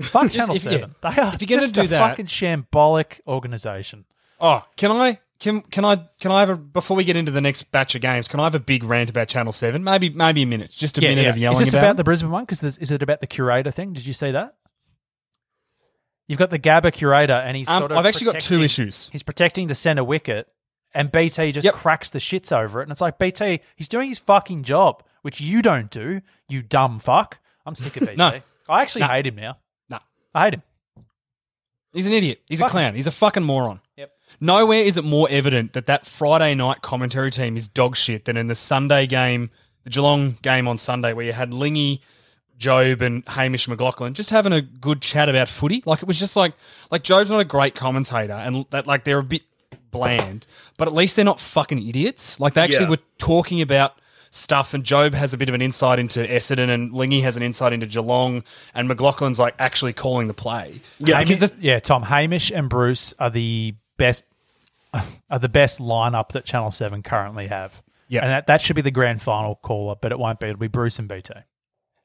[0.00, 0.70] Fuck Just Channel if- yeah.
[0.70, 0.94] Seven.
[1.02, 4.04] They are If you're gonna just do a that- fucking shambolic organization.
[4.40, 7.40] Oh, can I can can I can I have a before we get into the
[7.42, 8.28] next batch of games?
[8.28, 9.82] Can I have a big rant about Channel Seven?
[9.84, 11.82] Maybe maybe a minute, just a minute of yelling Is this about.
[11.84, 12.44] about the Brisbane one?
[12.44, 13.92] Because is it about the curator thing?
[13.92, 14.54] Did you see that?
[16.30, 17.98] You've got the Gabba curator, and he's Um, sort of.
[17.98, 19.08] I've actually got two protecting- issues.
[19.10, 20.46] He's protecting the centre wicket,
[20.94, 21.74] and BT just Yep.
[21.74, 25.40] cracks the shits over it, and it's like BT, he's doing his fucking job, which
[25.40, 27.38] you don't do, you dumb fuck.
[27.66, 28.14] I'm sick of BT.
[28.16, 28.40] No.
[28.68, 29.58] I actually hate him now.
[29.88, 29.98] Nah.
[30.32, 30.62] I hate him.
[31.92, 32.40] He's an idiot.
[32.46, 32.94] He's a clown.
[32.94, 33.80] He's a fucking moron.
[33.96, 34.12] Yep.
[34.40, 38.36] Nowhere is it more evident that that Friday night commentary team is dog shit than
[38.36, 39.50] in the Sunday game,
[39.82, 42.00] the Geelong game on Sunday, where you had Lingy,
[42.60, 45.82] Jobe, and Hamish McLachlan just having a good chat about footy.
[45.86, 46.52] Like it was just like
[46.90, 49.42] like Jobe's not a great commentator, and that like they're a bit
[49.90, 50.46] bland,
[50.76, 52.38] but at least they're not fucking idiots.
[52.38, 52.90] Like they actually Yeah.
[52.90, 53.94] were talking about
[54.30, 57.42] stuff, and Jobe has a bit of an insight into Essendon, and Lingy has an
[57.42, 58.44] insight into Geelong,
[58.74, 60.80] and McLachlan's like actually calling the play.
[61.00, 64.22] Yeah, because the, yeah, Tom Hamish and Bruce are the best
[65.30, 67.82] are the best lineup that Channel Seven currently have.
[68.08, 68.22] Yeah.
[68.22, 70.48] and that, that should be the grand final caller, but it won't be.
[70.48, 71.32] It'll be Bruce and BT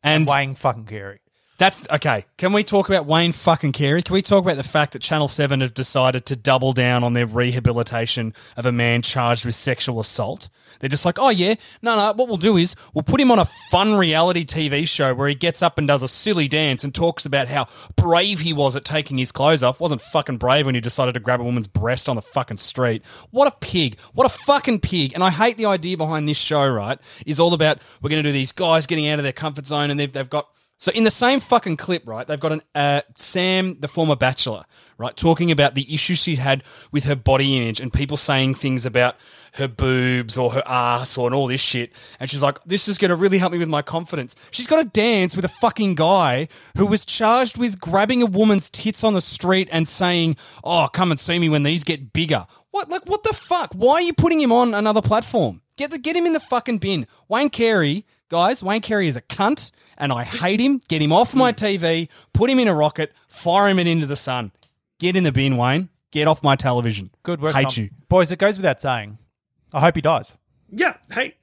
[0.05, 1.19] and Wayne fucking Carey.
[1.57, 2.25] That's okay.
[2.37, 4.01] Can we talk about Wayne fucking Carey?
[4.01, 7.13] Can we talk about the fact that Channel 7 have decided to double down on
[7.13, 10.49] their rehabilitation of a man charged with sexual assault?
[10.79, 13.39] They're just like, oh, yeah, no, no, what we'll do is we'll put him on
[13.39, 16.93] a fun reality TV show where he gets up and does a silly dance and
[16.93, 19.79] talks about how brave he was at taking his clothes off.
[19.79, 23.01] Wasn't fucking brave when he decided to grab a woman's breast on the fucking street.
[23.31, 23.97] What a pig.
[24.13, 25.13] What a fucking pig.
[25.13, 26.99] And I hate the idea behind this show, right?
[27.25, 29.89] Is all about we're going to do these guys getting out of their comfort zone
[29.89, 32.27] and they've, they've got so in the same fucking clip, right?
[32.27, 34.65] They've got an uh, Sam, the former bachelor,
[34.97, 38.85] right, talking about the issues she had with her body image and people saying things
[38.85, 39.15] about
[39.53, 41.93] her boobs or her ass or and all this shit.
[42.19, 44.81] And she's like, "This is going to really help me with my confidence." She's got
[44.81, 49.13] to dance with a fucking guy who was charged with grabbing a woman's tits on
[49.13, 53.05] the street and saying, "Oh, come and see me when these get bigger." What, like,
[53.05, 53.71] what the fuck?
[53.73, 55.61] Why are you putting him on another platform?
[55.77, 57.07] Get the, get him in the fucking bin.
[57.29, 60.81] Wayne Carey, guys, Wayne Carey is a cunt, and I hate him.
[60.87, 62.09] Get him off my TV.
[62.33, 63.13] Put him in a rocket.
[63.27, 64.51] Fire him into the sun.
[64.99, 65.89] Get in the bin, Wayne.
[66.11, 67.11] Get off my television.
[67.23, 67.83] Good work, Hate Tom.
[67.85, 67.89] you.
[68.07, 68.31] boys.
[68.31, 69.17] It goes without saying.
[69.73, 70.37] I hope he dies.
[70.71, 71.35] Yeah, hey,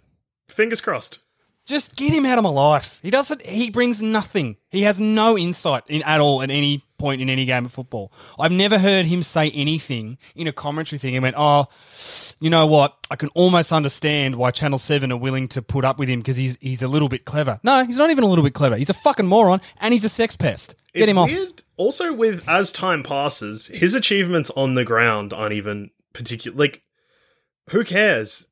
[0.48, 1.22] fingers crossed.
[1.66, 2.98] Just get him out of my life.
[3.02, 3.42] He doesn't.
[3.42, 4.56] He brings nothing.
[4.70, 8.12] He has no insight in at all at any point in any game of football.
[8.38, 11.12] I've never heard him say anything in a commentary thing.
[11.14, 11.66] He went, "Oh,
[12.40, 12.96] you know what?
[13.10, 16.36] I can almost understand why Channel Seven are willing to put up with him because
[16.36, 17.58] he's he's a little bit clever.
[17.62, 18.76] No, he's not even a little bit clever.
[18.76, 20.74] He's a fucking moron and he's a sex pest.
[20.94, 21.28] Get it's him off.
[21.30, 21.62] weird.
[21.76, 26.56] Also, with as time passes, his achievements on the ground aren't even particular.
[26.56, 26.82] Like,
[27.70, 28.46] who cares?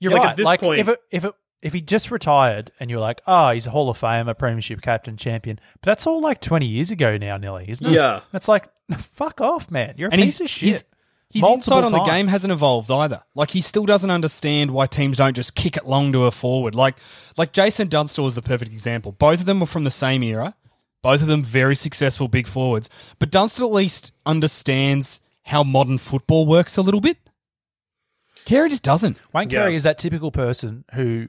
[0.00, 1.32] You're Like, at this like point- if it, if it,
[1.64, 4.82] if he just retired and you're like, oh, he's a Hall of Famer, a Premiership
[4.82, 7.92] captain, champion, but that's all like 20 years ago now, nearly, isn't it?
[7.92, 8.20] Yeah.
[8.34, 9.94] It's like, fuck off, man.
[9.96, 10.68] You're a and piece he's, of shit.
[10.68, 10.84] he's
[11.30, 13.22] his Multiple insight on the game hasn't evolved either.
[13.34, 16.76] Like he still doesn't understand why teams don't just kick it long to a forward.
[16.76, 16.96] Like
[17.36, 19.10] like Jason Dunstall is the perfect example.
[19.10, 20.54] Both of them were from the same era.
[21.02, 22.88] Both of them very successful big forwards.
[23.18, 27.18] But Dunstall at least understands how modern football works a little bit.
[28.44, 29.18] Carey just doesn't.
[29.32, 29.62] Wayne Yeah.
[29.62, 31.28] Carey is that typical person who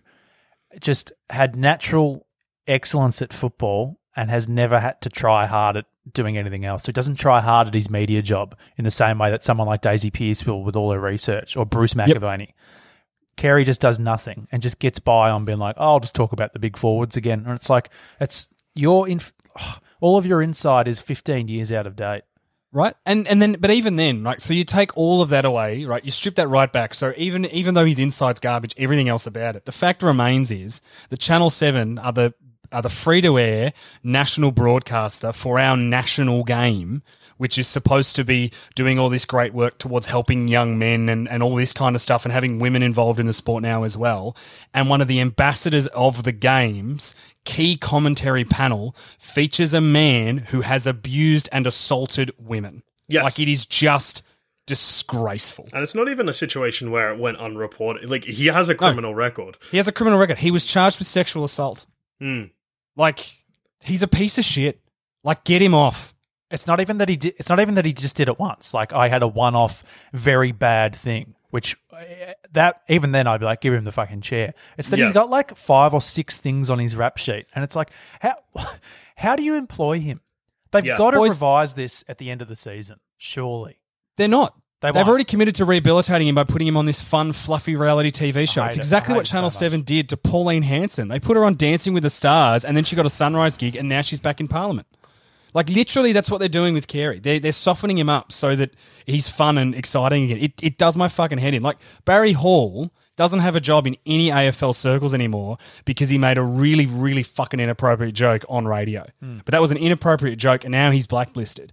[0.81, 2.27] just had natural
[2.67, 6.83] excellence at football and has never had to try hard at doing anything else.
[6.83, 9.67] So he doesn't try hard at his media job in the same way that someone
[9.67, 12.53] like Daisy Pearce will with all her research or Bruce McAvaney.
[13.35, 16.31] Carey just does nothing and just gets by on being like, oh, I'll just talk
[16.31, 17.43] about the big forwards again.
[17.45, 19.33] And it's like, it's your, inf-
[19.99, 22.23] all of your insight is 15 years out of date.
[22.75, 22.93] Right?
[23.05, 24.41] And and then, but even then, right?
[24.41, 26.03] So you take all of that away, right?
[26.03, 26.93] You strip that right back.
[26.93, 30.81] So even even though his inside's garbage, everything else about it, the fact remains is
[31.09, 32.33] the Channel Seven are the
[32.71, 37.01] are the free to air national broadcaster for our national game.
[37.37, 41.27] Which is supposed to be doing all this great work towards helping young men and,
[41.27, 43.97] and all this kind of stuff and having women involved in the sport now as
[43.97, 44.37] well.
[44.73, 50.61] And one of the ambassadors of the games key commentary panel features a man who
[50.61, 52.83] has abused and assaulted women.
[53.07, 53.23] Yes.
[53.23, 54.23] Like it is just
[54.65, 55.69] disgraceful.
[55.71, 58.09] And it's not even a situation where it went unreported.
[58.09, 59.57] Like he has a criminal record.
[59.71, 60.39] He has a criminal record.
[60.39, 61.85] He was charged with sexual assault.
[62.19, 62.45] Hmm.
[62.95, 63.25] Like
[63.79, 64.81] he's a piece of shit.
[65.23, 66.14] Like get him off.
[66.55, 67.35] It's not even that he did.
[67.37, 68.73] It's not even that he just did it once.
[68.73, 71.35] Like I had a one-off, very bad thing.
[71.51, 72.03] Which uh,
[72.51, 74.53] that even then I'd be like, give him the fucking chair.
[74.77, 75.05] It's that Yeah.
[75.05, 78.35] he's got like five or six things on his rap sheet, and it's like, how
[79.15, 80.19] how do you employ him?
[80.71, 80.97] They've Yeah.
[80.97, 83.79] got to Boys- revise this at the end of the season, surely.
[84.17, 84.53] They're not.
[84.81, 88.11] They They've already committed to rehabilitating him by putting him on this fun, fluffy reality
[88.11, 88.65] TV show.
[88.65, 91.07] It's exactly I what it Channel so 7 did to Pauline Hanson.
[91.07, 93.77] They put her on Dancing with the Stars, and then she got a Sunrise gig,
[93.77, 94.85] and now she's back in Parliament.
[95.55, 97.17] Like, literally, that's what they're doing with Carey.
[97.17, 98.71] They're, they're softening him up so that
[99.05, 100.37] he's fun and exciting again.
[100.37, 101.63] It, it does my fucking head in.
[101.63, 106.37] Like, Barry Hall doesn't have a job in any AFL circles anymore because he made
[106.37, 109.07] a really, really fucking inappropriate joke on radio.
[109.21, 109.37] Hmm.
[109.45, 111.71] But that was an inappropriate joke, and now he's blacklisted.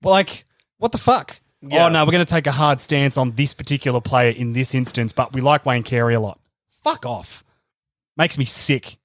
[0.00, 0.44] But, like,
[0.78, 1.40] what the fuck?
[1.60, 1.86] Yeah.
[1.86, 4.76] Oh, no, we're going to take a hard stance on this particular player in this
[4.76, 6.38] instance, but we like Wayne Carey a lot.
[6.68, 7.42] Fuck off.
[8.16, 8.96] Makes me sick.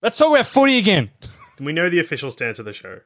[0.00, 1.10] Let's talk about footy again.
[1.64, 3.00] We know the official stance of the show.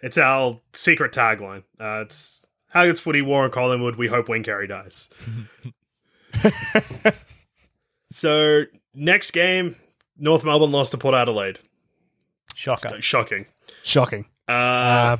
[0.00, 1.62] It's our secret tagline.
[1.78, 3.96] Uh, it's Haggott's footy, war on Collingwood.
[3.96, 5.08] We hope Wayne Carey dies.
[8.10, 8.64] so
[8.94, 9.76] next game,
[10.18, 11.58] North Melbourne lost to Port Adelaide.
[12.54, 13.00] Shocker.
[13.00, 13.46] Shocking.
[13.82, 14.26] Shocking.
[14.48, 15.16] Uh, Uh,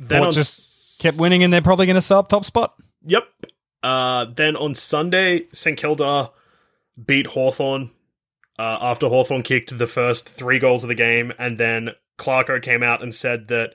[0.00, 2.74] then Port on just kept winning and they're probably going to sub top spot.
[3.02, 3.24] Yep.
[3.82, 6.30] Uh, then on Sunday, St Kilda
[7.06, 7.90] beat Hawthorn
[8.58, 12.82] uh, after Hawthorn kicked the first three goals of the game, and then Clarko came
[12.82, 13.74] out and said that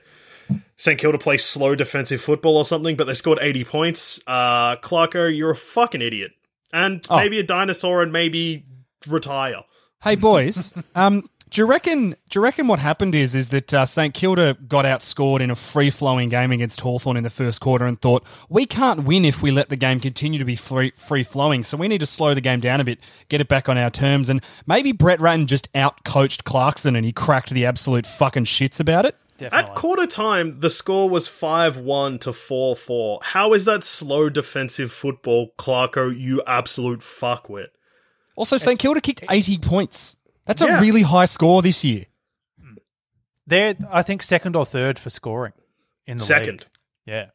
[0.76, 4.20] St Kilda plays slow defensive football or something, but they scored 80 points.
[4.26, 6.32] Uh, Clarko, you're a fucking idiot.
[6.72, 7.16] And Oh.
[7.16, 8.64] maybe a dinosaur and maybe
[9.06, 9.62] retire.
[10.02, 12.10] Hey boys, um, do you reckon?
[12.30, 15.54] Do you reckon what happened is is that uh, St Kilda got outscored in a
[15.54, 19.40] free flowing game against Hawthorn in the first quarter and thought we can't win if
[19.40, 21.62] we let the game continue to be free free flowing.
[21.62, 23.88] So we need to slow the game down a bit, get it back on our
[23.88, 28.46] terms, and maybe Brett Ratten just out coached Clarkson and he cracked the absolute fucking
[28.46, 29.16] shits about it.
[29.52, 33.20] At quarter time, the score was 5 1 to 4 4.
[33.22, 37.68] How is that slow defensive football, Clarko, you absolute fuckwit?
[38.34, 40.16] Also, St Kilda kicked eighty points.
[40.46, 40.78] That's Yeah.
[40.78, 42.06] a really high score this year.
[43.46, 45.52] They're, I think, second or third for scoring
[46.06, 46.60] in the Second.
[46.60, 46.66] league.
[47.06, 47.26] Yeah.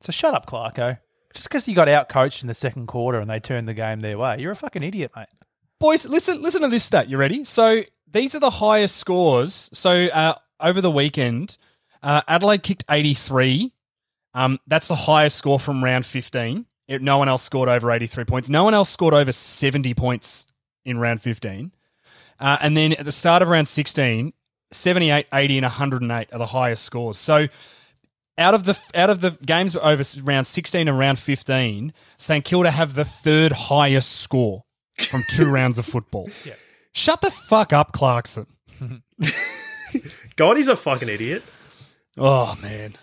[0.00, 0.98] So shut up, Clarko.
[1.34, 4.00] Just because you got out coached in the second quarter and they turned the game
[4.00, 5.28] their way, you're a fucking idiot, mate.
[5.78, 7.08] Boys, listen listen to this stat.
[7.08, 7.44] You ready?
[7.44, 9.68] So these are the highest scores.
[9.72, 11.56] So uh, over the weekend,
[12.02, 13.72] uh, Adelaide kicked 83.
[14.34, 16.66] Um, that's the highest score from round 15.
[16.88, 18.48] It- no one else scored over 83 points.
[18.48, 20.46] No one else scored over 70 points
[20.84, 21.72] in round 15.
[22.40, 24.32] Uh, and then at the start of round 16,
[24.72, 27.18] 78, 80, and 108 are the highest scores.
[27.18, 27.48] So
[28.38, 32.70] out of the out of the games over round 16 and round 15, St Kilda
[32.70, 34.64] have the third highest score
[34.98, 36.28] from two rounds of football.
[36.92, 38.46] Shut the fuck up, Clarkson.
[40.36, 41.42] God, he's a fucking idiot.
[42.16, 42.94] Oh man.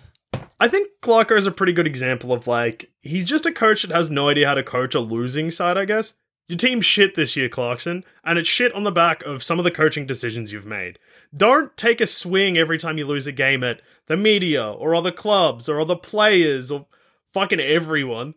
[0.59, 3.95] I think Clarko is a pretty good example of like he's just a coach that
[3.95, 5.77] has no idea how to coach a losing side.
[5.77, 6.13] I guess
[6.47, 9.65] your team's shit this year, Clarkson, and it's shit on the back of some of
[9.65, 10.97] the coaching decisions you've made.
[11.35, 15.11] Don't take a swing every time you lose a game at the media or other
[15.11, 16.85] clubs or other players or
[17.27, 18.33] fucking everyone.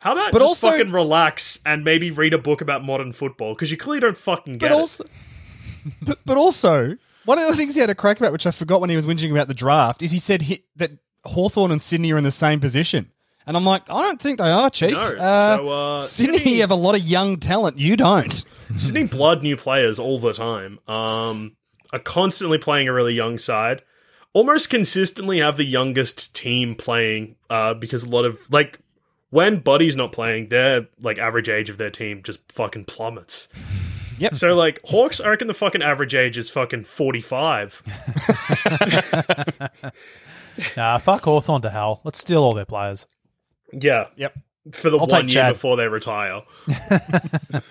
[0.00, 3.54] How about But just also- fucking relax and maybe read a book about modern football
[3.54, 4.78] because you clearly don't fucking get But it.
[4.80, 5.04] also
[6.02, 8.80] but, but also one of the things he had a crack about, which I forgot
[8.80, 10.90] when he was whinging about the draft, is he said he, that
[11.24, 13.12] Hawthorn and Sydney are in the same position.
[13.46, 14.92] And I'm like, I don't think they are, Chief.
[14.92, 15.00] No.
[15.02, 17.78] Uh, So, uh, Sydney, Sydney- have a lot of young talent.
[17.78, 18.44] You don't.
[18.76, 20.78] Sydney blood new players all the time.
[20.88, 21.56] Um,
[21.92, 23.82] are constantly playing a really young side.
[24.32, 27.36] Almost consistently have the youngest team playing.
[27.50, 28.78] Uh, because a lot of like
[29.30, 33.48] when Buddy's not playing, their like average age of their team just fucking plummets.
[34.18, 34.36] Yep.
[34.36, 37.82] So like Hawks, I reckon the fucking average age is fucking forty five.
[40.76, 42.02] Nah, fuck Hawthorn to hell.
[42.04, 43.06] Let's steal all their players.
[43.72, 44.38] Yeah, Yep.
[44.72, 45.54] for the I'll one year Chad.
[45.54, 46.42] before they retire.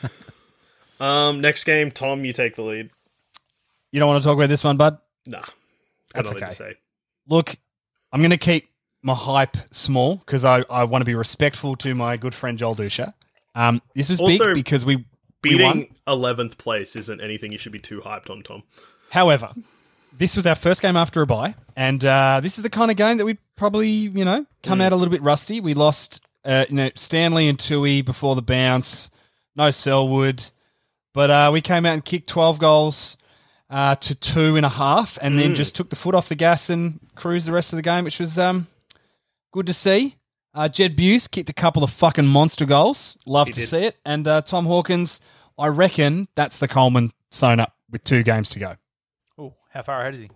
[0.99, 2.89] um, next game, Tom, you take the lead.
[3.91, 4.97] You don't want to talk about this one, bud?
[5.25, 5.43] Nah,
[6.13, 6.45] That's okay.
[6.47, 6.75] to say.
[7.27, 7.55] Look,
[8.11, 8.69] I'm going to keep
[9.03, 12.75] my hype small because I, I want to be respectful to my good friend Joel
[12.75, 13.13] Dusha.
[13.55, 15.05] Um, this was Also, big because we.
[15.41, 18.61] Beating eleventh place isn't anything you should be too hyped on, Tom.
[19.09, 19.49] However,
[20.21, 22.97] this was our first game after a bye, and uh, this is the kind of
[22.97, 25.59] game that we probably, you know, come out a little bit rusty.
[25.59, 29.09] We lost, uh, you know, Stanley and Tuohy before the bounce.
[29.55, 30.43] No Selwood,
[31.15, 33.17] but uh, we came out and kicked twelve goals
[33.71, 36.69] uh, to two and a half, and then just took the foot off the gas
[36.69, 38.67] and cruised the rest of the game, which was um,
[39.51, 40.17] good to see.
[40.53, 43.17] Uh, Jed Bews kicked a couple of fucking monster goals.
[43.25, 43.69] Love He to did.
[43.69, 43.97] see it.
[44.05, 45.19] And uh, Tom Hawkins,
[45.57, 48.75] I reckon that's the Coleman sewn up with two games to go.
[49.73, 50.29] How far ahead is he?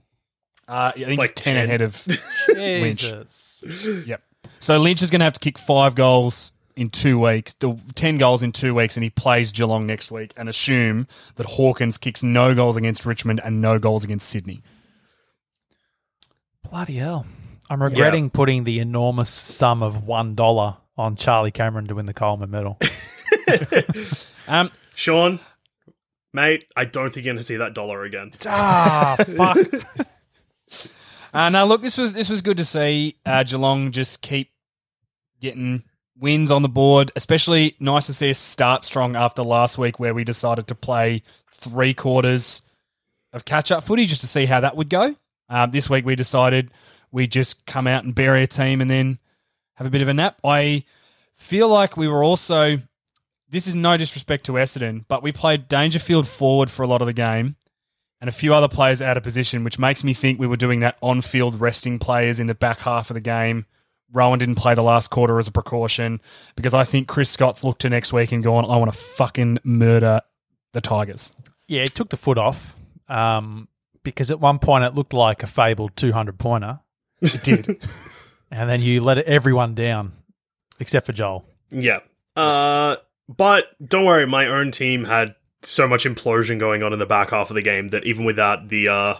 [0.67, 1.65] Uh, I think Like it's 10, 10.
[1.65, 2.07] ahead of
[2.55, 2.99] Lynch.
[3.01, 4.05] Jesus.
[4.07, 4.21] Yep.
[4.59, 8.17] So Lynch is going to have to kick five goals in two weeks, the 10
[8.17, 12.21] goals in two weeks, and he plays Geelong next week, and assume that Hawkins kicks
[12.23, 14.61] no goals against Richmond and no goals against Sydney.
[16.69, 17.25] Bloody hell.
[17.69, 22.51] I'm regretting putting the enormous sum of $1 on Charlie Cameron to win the Coleman
[22.51, 22.77] medal.
[24.47, 25.39] Um, Sean,
[26.35, 28.31] mate, I don't think you're going to see that dollar again.
[28.45, 29.57] ah, fuck.
[31.33, 34.51] Uh, no, look, this was this was good to see uh, Geelong just keep
[35.41, 35.83] getting
[36.17, 37.11] wins on the board.
[37.17, 41.23] Especially nice to see us start strong after last week, where we decided to play
[41.51, 42.61] three quarters
[43.33, 45.13] of catch up footy just to see how that would go.
[45.49, 46.71] Um, this week we decided
[47.11, 49.19] we just come out and bury a team and then
[49.73, 50.39] have a bit of a nap.
[50.41, 50.85] I
[51.33, 52.77] feel like we were also.
[53.55, 57.07] This is no disrespect to Essendon, but we played Dangerfield forward for a lot of
[57.07, 57.55] the game
[58.19, 60.81] and a few other players out of position, which makes me think we were doing
[60.81, 63.65] that on field resting players in the back half of the game.
[64.11, 66.19] Rohan didn't play the last quarter as a precaution
[66.57, 69.59] because I think Chris Scott's looked to next week and gone, I want to fucking
[69.63, 70.19] murder
[70.73, 71.31] the Tigers.
[71.69, 72.75] Yeah, it took the foot off
[73.07, 73.69] um,
[74.03, 76.81] because at one point it looked like a fabled 200 pointer.
[77.21, 77.81] It did.
[78.51, 80.13] And then you let everyone down
[80.79, 81.45] except for Joel.
[81.71, 81.99] Yeah.
[82.35, 82.97] Uh,
[83.27, 87.31] but don't worry, my own team had so much implosion going on in the back
[87.31, 89.15] half of the game that even without the uh,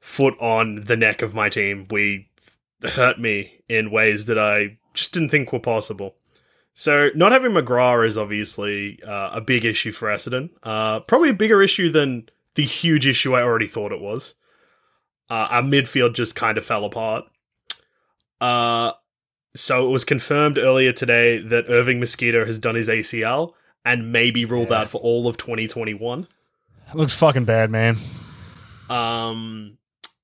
[0.00, 2.28] foot on the neck of my team, we
[2.82, 6.16] hurt me in ways that I just didn't think were possible.
[6.74, 10.50] So not having McGrath is obviously uh, a big issue for Essendon.
[10.62, 14.34] Uh, probably a bigger issue than the huge issue I already thought it was.
[15.28, 17.24] Uh, our midfield just kind of fell apart.
[18.40, 18.92] Uh,
[19.54, 24.30] so it was confirmed earlier today that Irving Mosquito has done his ACL and may
[24.30, 26.26] be ruled out for all of 2021.
[26.94, 27.96] Looks fucking bad, man.
[28.88, 29.78] Um,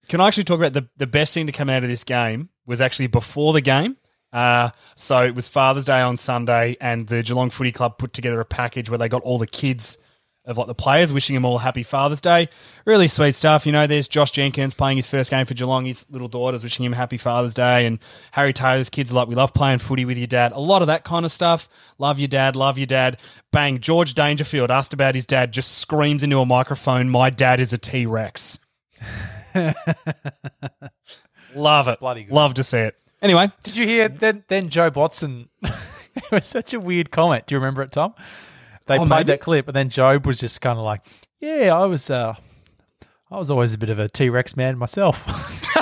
[0.08, 2.50] Can I actually talk about the, the best thing to come out of this game
[2.66, 3.96] was actually before the game.
[4.32, 8.40] Uh, so it was Father's Day on Sunday, and the Geelong Footy Club put together
[8.40, 9.98] a package where they got all the kids
[10.46, 12.48] of like the players, wishing them all happy Father's Day.
[12.84, 13.66] Really sweet stuff.
[13.66, 15.84] You know, there's Josh Jenkins playing his first game for Geelong.
[15.84, 17.98] His little daughters wishing him happy Father's Day, and
[18.30, 20.52] Harry Taylor's kids like, we love playing footy with your dad.
[20.52, 21.68] A lot of that kind of stuff.
[21.98, 22.54] Love your dad.
[22.54, 23.18] Love your dad.
[23.50, 23.80] Bang.
[23.80, 25.52] George Dangerfield asked about his dad.
[25.52, 27.10] Just screams into a microphone.
[27.10, 28.60] My dad is a T Rex.
[31.54, 32.00] Love it.
[32.00, 32.34] Bloody good.
[32.34, 32.96] Love to see it.
[33.22, 34.44] Anyway, Did you hear then?
[34.48, 35.48] Then Jobe Watson.
[35.62, 37.46] it was such a weird comment.
[37.46, 38.14] Do you remember it, Tom?
[38.86, 39.24] They Oh, played maybe.
[39.32, 41.02] that clip, and then Jobe was just kind of like,
[41.40, 42.10] "Yeah, I was.
[42.10, 42.34] uh
[43.30, 45.24] I was always a bit of a T Rex man myself."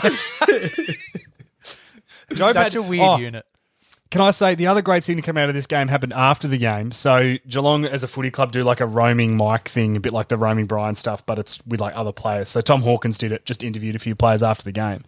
[2.31, 3.47] Jobe such had- a weird oh, unit.
[4.11, 6.47] Can I say the other great thing to come out of this game happened after
[6.47, 6.93] the game?
[6.93, 10.29] So Geelong, as a footy club, do like a roaming mic thing, a bit like
[10.29, 12.49] the roaming Brian stuff, but it's with like other players.
[12.49, 15.03] So Tom Hawkins did it, just interviewed a few players after the game,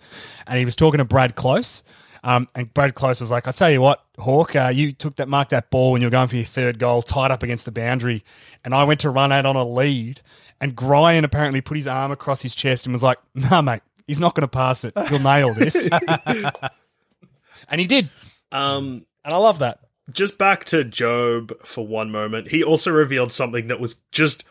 [0.48, 1.84] and he was talking to Brad Close.
[2.26, 5.28] Um, and Brad Close was like, "I tell you what, Hawk, uh, you took that
[5.28, 7.70] mark that ball when you were going for your third goal, tied up against the
[7.70, 8.24] boundary,
[8.64, 10.22] and I went to run out on a lead,
[10.60, 14.18] and Brian apparently put his arm across his chest and was like, "Nah, mate, he's
[14.18, 14.92] not going to pass it.
[15.08, 15.88] He'll nail this,"
[17.68, 18.10] and he did,
[18.50, 19.78] um, and I love that.
[20.10, 22.48] just back to Jobe for one moment.
[22.48, 24.42] He also revealed something that was just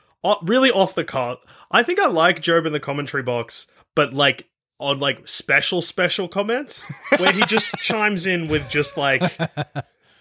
[0.41, 1.43] really off the cut.
[1.71, 4.47] I think I like Jobe in the commentary box, but like
[4.79, 9.23] on like special special comments where he just chimes in with just like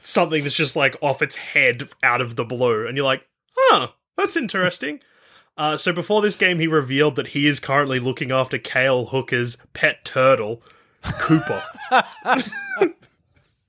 [0.03, 3.27] something that's just like off its head out of the blue, and you're like,
[3.57, 5.01] huh, that's interesting.
[5.57, 9.57] Uh, so before this game, he revealed that he is currently looking after Cale Hooker's
[9.73, 10.61] pet turtle,
[11.21, 11.63] Cooper.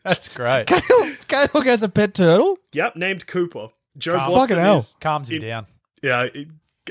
[0.03, 0.67] That's great.
[0.67, 2.57] Cale Hooker has a pet turtle.
[2.73, 3.69] yep, named Cooper.
[3.97, 4.31] Jobe Wow.
[4.31, 4.85] Watson Fucking hell.
[5.01, 5.65] Calms him in- down.
[6.03, 6.27] yeah,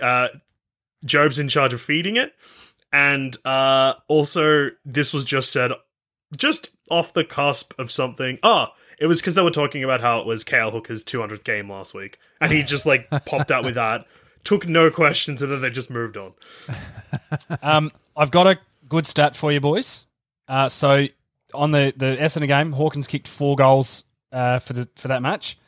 [0.03, 0.29] uh,
[1.05, 2.33] Jobe's in charge of feeding it,
[2.95, 5.73] and uh, also this was just said,
[6.37, 8.39] just off the cusp of something.
[8.45, 8.69] Oh,
[9.01, 11.93] it was because they were talking about how it was Cale Hooker's 200th game last
[11.93, 14.07] week, and he just like popped out with that,
[14.45, 16.33] took no questions, and then they just moved on.
[17.63, 20.07] Um, I've got a good stat for you, boys.
[20.47, 21.07] Uh, so
[21.53, 25.59] on the the Essendon game, Hawkins kicked four goals uh, for the for that match.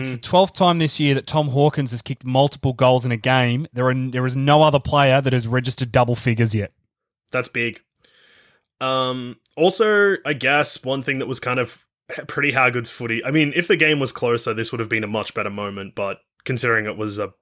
[0.00, 3.16] It's the twelfth time this year that Tom Hawkins has kicked multiple goals in a
[3.16, 3.66] game.
[3.74, 6.72] There are there is no other player that has registered double figures yet.
[7.30, 7.80] That's big.
[8.80, 11.84] Um, also, I guess one thing that was kind of
[12.26, 13.24] pretty Hargood's footy.
[13.24, 15.94] I mean, if the game was closer, this would have been a much better moment.
[15.94, 17.32] But considering it was a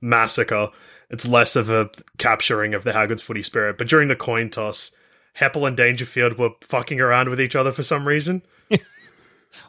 [0.00, 0.70] massacre,
[1.10, 3.78] it's less of a capturing of the Hargood's footy spirit.
[3.78, 4.92] But during the coin toss,
[5.38, 8.42] Heppell and Dangerfield were fucking around with each other for some reason.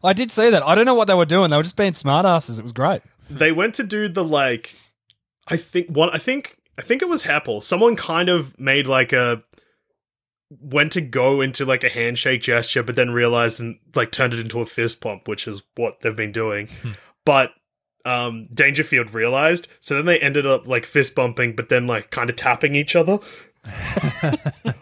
[0.04, 0.64] I did see that.
[0.64, 1.50] I don't know what they were doing.
[1.50, 2.60] They were just being smartasses.
[2.60, 3.02] It was great.
[3.30, 4.76] They went to do the like,
[5.48, 6.10] I think one.
[6.12, 7.62] I think I think it was Heppell.
[7.62, 9.44] Someone kind of made like a
[10.50, 14.40] went to go into like a handshake gesture, but then realized and like turned it
[14.40, 16.70] into a fist pump, which is what they've been doing.
[17.26, 17.52] but
[18.06, 22.30] um Dangerfield realized, so then they ended up like fist bumping, but then like kind
[22.30, 23.20] of tapping each other.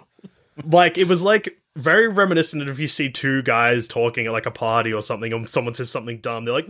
[0.70, 4.45] like it was like very reminiscent of if you see two guys talking at like
[4.45, 6.68] a party or something, and someone says something dumb, they're like,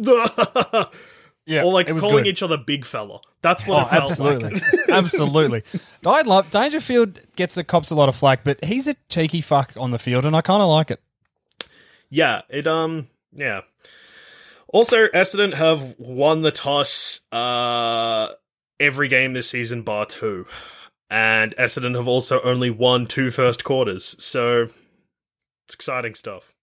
[1.50, 2.28] Yeah, or like calling good.
[2.28, 3.22] each other big fella.
[3.42, 4.64] That's what Oh, it felt absolutely, like.
[4.90, 5.64] absolutely.
[6.06, 9.72] I love Dangerfield gets the cops a lot of flack, but he's a cheeky fuck
[9.78, 11.00] on the field, and I kind of like it.
[12.10, 13.62] Yeah, it um yeah.
[14.74, 18.28] Also, Essendon have won the toss uh
[18.78, 20.46] every game this season bar two.
[21.10, 24.70] And Essendon have also only won two first quarters, so
[25.66, 26.54] it's exciting stuff.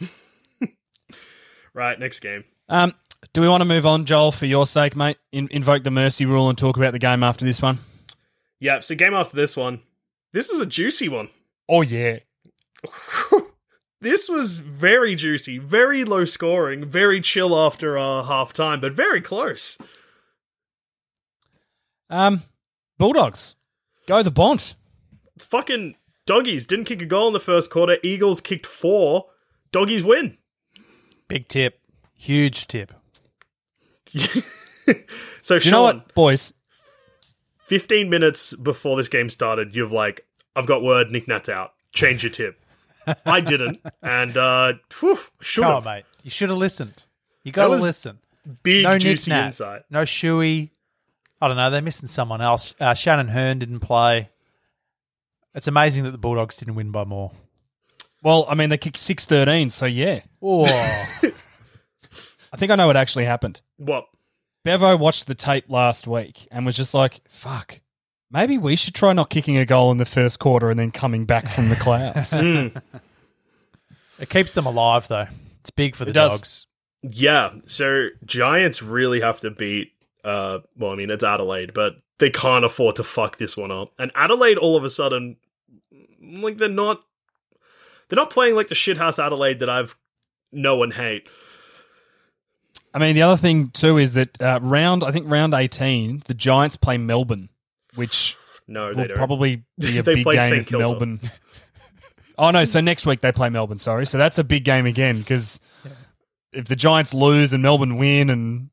[1.74, 2.44] right, next game.
[2.68, 2.94] Um,
[3.32, 5.16] do we want to move on, Joel, for your sake, mate?
[5.32, 7.78] In- invoke the mercy rule and talk about the game after this one.
[8.60, 9.80] Yeah, so game after this one.
[10.32, 11.28] This is a juicy one.
[11.68, 12.18] Oh yeah,
[14.00, 19.20] This was very juicy, very low scoring, very chill after uh, half time, but very
[19.20, 19.76] close.
[22.08, 22.42] um,
[22.98, 23.54] Bulldogs
[24.06, 24.74] go the Bont.
[25.38, 25.96] fucking
[26.26, 27.96] doggies didn't kick a goal in the first quarter.
[28.02, 29.26] Eagles kicked four.
[29.72, 30.36] Doggies win.
[31.28, 31.80] Big tip.
[32.18, 32.92] Huge tip.
[35.42, 36.52] So you know Sean, what, boys?
[37.60, 40.26] 15 minutes before this game started, you've like,
[40.56, 41.72] I've got word, Nic Nat's out.
[41.92, 42.60] Change your tip.
[43.26, 44.74] I didn't, and uh,
[45.40, 45.84] should have.
[45.86, 46.04] mate.
[46.22, 47.04] You should have listened.
[47.44, 48.18] You got to listen.
[48.62, 49.82] Big no juicy insight.
[49.90, 50.70] No Shuey.
[51.40, 51.70] I don't know.
[51.70, 52.74] They're missing someone else.
[52.80, 54.30] Uh, Shannon Hurn didn't play.
[55.54, 57.32] It's amazing that the Bulldogs didn't win by more.
[58.22, 60.20] Well, I mean, they kicked six thirteen, so yeah.
[60.42, 60.64] Oh,
[62.52, 63.60] I think I know what actually happened.
[63.76, 64.06] What?
[64.64, 67.80] Bevo watched the tape last week and was just like, "Fuck,
[68.30, 71.24] maybe we should try not kicking a goal in the first quarter and then coming
[71.26, 72.82] back from the clouds." Mm.
[74.18, 75.28] it keeps them alive though.
[75.60, 76.32] It's big for the It does.
[76.32, 76.66] dogs.
[77.02, 79.92] Yeah, so Giants really have to beat.
[80.28, 83.92] Uh, well, I mean it's Adelaide, but they can't afford to fuck this one up.
[83.98, 85.36] And Adelaide, all of a sudden,
[86.20, 87.02] like they're not,
[88.08, 89.96] they're not playing like the shithouse Adelaide that I've
[90.52, 91.28] know and hate.
[92.92, 96.34] I mean, the other thing too is that uh, round, I think round eighteen, the
[96.34, 97.48] Giants play Melbourne,
[97.94, 98.36] which
[98.68, 99.16] No, they will don't.
[99.16, 100.60] probably be a They big play game St.
[100.60, 100.86] if Kilda.
[100.88, 101.20] Melbourne.
[102.38, 102.64] oh no!
[102.66, 103.78] So next week they play Melbourne.
[103.78, 105.58] Sorry, so that's a big game again because
[106.52, 108.70] if the Giants lose and Melbourne win, and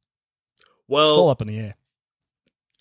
[1.10, 1.76] it's all up in the air.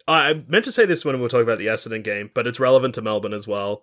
[0.07, 2.61] I meant to say this when we were talking about the Essendon game, but it's
[2.61, 3.82] relevant to Melbourne as well.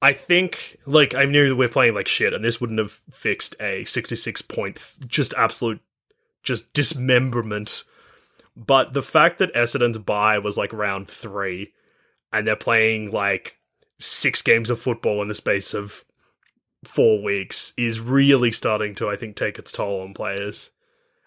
[0.00, 3.56] I think, like, I knew that we're playing like shit, and this wouldn't have fixed
[3.60, 5.80] a 66 point, just absolute,
[6.42, 7.84] just dismemberment.
[8.56, 11.72] But the fact that Essendon's bye was like round three,
[12.32, 13.58] and they're playing like
[13.98, 16.04] six games of football in the space of
[16.84, 20.70] four weeks is really starting to, I think, take its toll on players.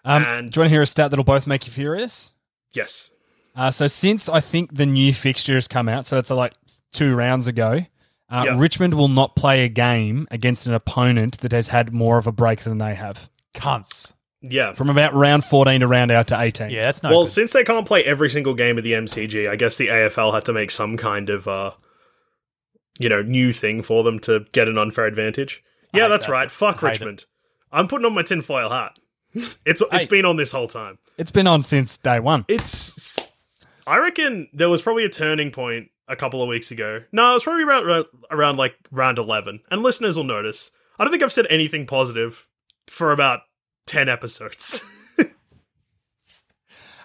[0.04, 2.32] Um, And- do you want to hear a stat that'll both make you furious?
[2.72, 3.10] Yes.
[3.54, 6.54] Uh, so since I think the new fixture has come out, so that's uh, like
[6.92, 7.84] two rounds ago,
[8.30, 8.58] uh, Yeah.
[8.58, 12.32] Richmond will not play a game against an opponent that has had more of a
[12.32, 13.28] break than they have.
[13.54, 14.12] Cunts.
[14.40, 14.72] Yeah.
[14.72, 16.70] From about round 14 to round out to 18.
[16.70, 17.30] Yeah, that's no well, good.
[17.30, 20.44] since they can't play every single game of the MCG, I guess the AFL had
[20.46, 21.72] to make some kind of, uh,
[22.98, 25.62] you know, new thing for them to get an unfair advantage.
[25.94, 26.32] Yeah, that's that.
[26.32, 26.50] right.
[26.50, 27.26] Fuck I hate Richmond.
[27.70, 28.98] I'm putting on my tinfoil hat.
[29.34, 30.06] It's it's Hey.
[30.06, 30.98] been on this whole time.
[31.18, 32.44] It's been on since day one.
[32.48, 33.18] It's.
[33.86, 37.02] I reckon there was probably a turning point a couple of weeks ago.
[37.12, 40.70] No, it was probably around around, around like round eleven, and listeners will notice.
[40.98, 42.46] I don't think I've said anything positive
[42.86, 43.40] for about
[43.86, 44.84] ten episodes.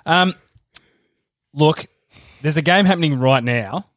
[0.05, 0.35] Um,
[1.53, 1.85] look,
[2.41, 3.87] There's a game happening right now.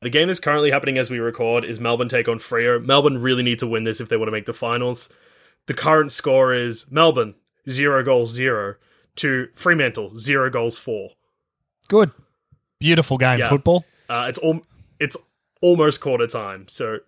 [0.00, 2.82] The game that's currently happening as we record is Melbourne take on Freo.
[2.82, 5.10] Melbourne really need to win this if they want to make the finals.
[5.66, 7.34] The current score is Melbourne
[7.70, 8.76] zero goals zero
[9.16, 11.10] to Fremantle zero goals four.
[11.88, 12.10] Good.
[12.78, 13.48] Beautiful game, Yeah.
[13.48, 13.84] football.
[14.08, 14.62] Uh, it's all
[14.98, 15.16] it's
[15.62, 16.98] almost quarter time, so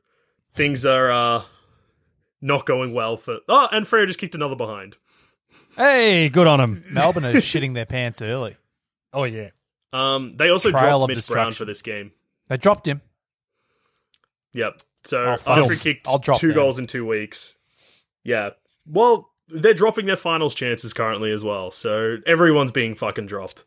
[0.52, 1.42] things are uh,
[2.40, 3.38] not going well for.
[3.48, 4.96] Oh, and Freo just kicked another behind.
[5.76, 6.84] Hey, good on him.
[6.90, 8.56] Melbourne are shitting their pants early.
[9.12, 9.50] Oh, yeah.
[9.92, 12.12] Um, they also Trail dropped of Mitch Brown for this game.
[12.48, 13.02] They dropped him.
[14.54, 14.80] Yep.
[15.04, 15.58] So Oh, fuck.
[15.58, 16.56] after he kicked I'll drop two them.
[16.56, 17.56] goals in two weeks,
[18.24, 18.50] yeah.
[18.86, 21.70] Well, they're dropping their finals chances currently as well.
[21.70, 23.64] So everyone's being fucking dropped.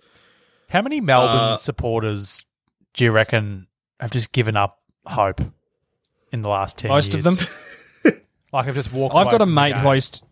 [0.69, 2.45] How many Melbourne Uh, supporters
[2.93, 3.67] do you reckon
[3.99, 5.41] have just given up hope
[6.31, 7.25] in the last ten Most years?
[7.25, 7.47] of them.
[8.53, 9.13] Like I've just walked.
[9.13, 9.79] I've away got a mate game.
[9.81, 10.23] who I used,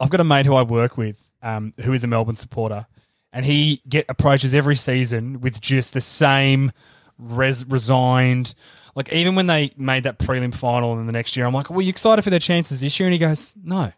[0.00, 2.86] I've got a mate who I work with, um, who is a Melbourne supporter,
[3.32, 6.70] and he get approaches every season with just the same
[7.18, 8.54] res- resigned.
[8.94, 11.80] Like even when they made that prelim final in the next year, I'm like, "Well,
[11.82, 13.92] you excited for their chances this year?" And he goes, "No,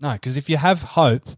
[0.00, 1.28] no, because if you have hope,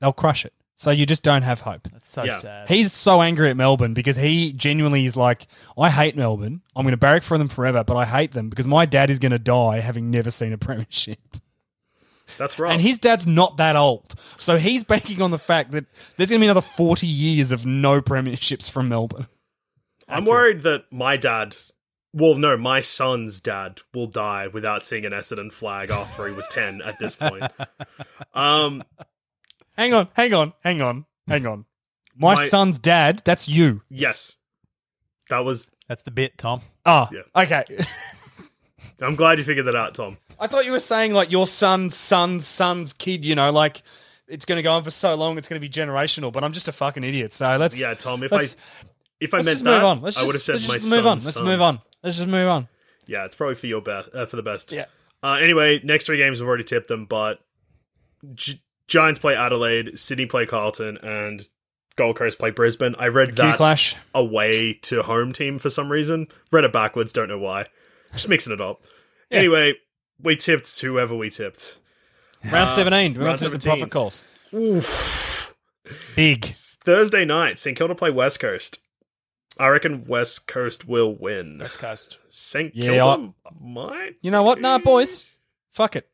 [0.00, 0.52] they'll crush it.
[0.76, 2.38] So you just don't have hope." That's so Yeah.
[2.38, 2.68] sad.
[2.68, 5.46] He's so angry at Melbourne because he genuinely is like,
[5.78, 6.62] I hate Melbourne.
[6.74, 9.18] I'm going to barrack for them forever, but I hate them because my dad is
[9.20, 11.18] going to die having never seen a premiership.
[12.38, 12.72] That's right.
[12.72, 14.14] And his dad's not that old.
[14.38, 15.84] So he's banking on the fact that
[16.16, 19.26] there's going to be another 40 years of no premierships from Melbourne.
[20.08, 21.56] I'm worried that my dad,
[22.12, 26.46] well, no, my son's dad will die without seeing an Essendon flag after he was
[26.48, 27.44] 10 at this point.
[28.34, 28.82] Um,
[29.76, 31.64] Hang on, hang on, hang on, hang on.
[32.16, 33.82] My, My- son's dad, that's you.
[33.90, 34.36] yes.
[35.30, 35.70] That was.
[35.88, 36.60] That's the bit, Tom.
[36.86, 37.22] Oh, Yeah.
[37.42, 37.64] okay.
[39.00, 40.18] I'm glad you figured that out, Tom.
[40.38, 43.82] I thought you were saying like your son's son's son's kid, you know, like
[44.28, 46.32] it's going to go on for so long, it's going to be generational.
[46.32, 47.32] But I'm just a fucking idiot.
[47.32, 48.42] So let's Yeah, Tom, if I
[49.20, 50.00] if I let's meant just that, move on.
[50.02, 51.18] Let's I just, would have said let's my just move on.
[51.18, 51.44] Let's son.
[51.44, 51.80] move on.
[52.02, 52.68] Let's just move on.
[53.06, 54.72] Yeah, it's probably for your best, uh, for the best.
[54.72, 54.86] Yeah.
[55.22, 57.38] Uh, anyway, next three games we've already tipped them, but
[58.34, 61.46] Gi- Giants play Adelaide, Sydney play Carlton, and
[61.96, 62.94] Gold Coast play Brisbane.
[62.98, 63.96] I read that clash.
[64.14, 66.26] away to home team for some reason.
[66.50, 67.66] Read it backwards, don't know why.
[68.12, 68.82] Just mixing it up.
[69.30, 69.74] Anyway,
[70.20, 71.76] we tipped whoever we tipped.
[72.44, 73.14] Round 17.
[73.14, 74.26] We're round going to some profit calls.
[74.52, 75.54] Oof.
[76.16, 76.44] Big.
[76.46, 78.78] Thursday night, St Kilda play West Coast.
[79.58, 81.58] I reckon West Coast will win.
[81.58, 82.18] West Coast.
[82.28, 84.16] St Yeah, Kilda might.
[84.22, 84.60] You know what?
[84.60, 85.24] Nah, boys.
[85.70, 86.08] Fuck it.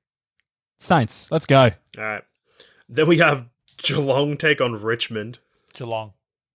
[0.79, 1.31] Saints.
[1.31, 1.63] Let's go.
[1.63, 2.25] All right.
[2.89, 5.39] Then we have Geelong take on Richmond.
[5.75, 6.13] Geelong.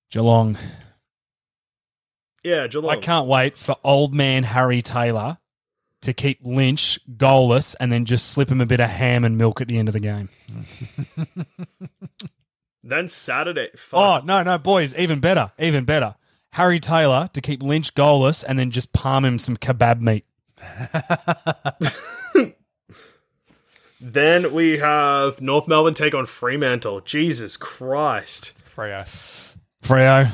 [0.09, 0.57] Geelong.
[2.43, 2.91] Yeah, Geelong.
[2.91, 5.37] I can't wait for old man Harry Taylor
[6.01, 9.61] to keep Lynch goalless and then just slip him a bit of ham and milk
[9.61, 10.29] at the end of the game.
[12.83, 13.69] Then Saturday.
[13.93, 14.93] Oh, no, no, boys.
[14.97, 15.53] Even better.
[15.57, 16.15] Even better.
[16.53, 20.25] Harry Taylor to keep Lynch goalless and then just palm him some kebab meat.
[24.05, 26.99] Then we have North Melbourne take on Fremantle.
[26.99, 28.51] Jesus Christ.
[28.75, 29.55] Freo.
[29.81, 30.29] Freo.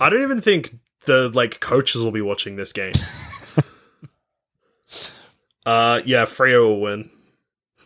[0.00, 2.94] I don't even think the like coaches will be watching this game.
[5.64, 7.10] uh yeah, Freo will win.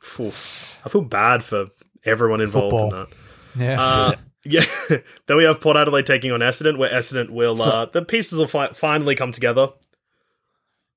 [0.00, 0.28] Phew.
[0.28, 1.66] I feel bad for
[2.02, 3.08] everyone involved in that.
[3.56, 3.82] Yeah.
[3.82, 4.14] Uh,
[4.48, 4.64] yeah.
[5.26, 8.46] then we have Port Adelaide taking on Essendon, where Essendon will uh, the pieces will
[8.46, 9.68] fi- finally come together.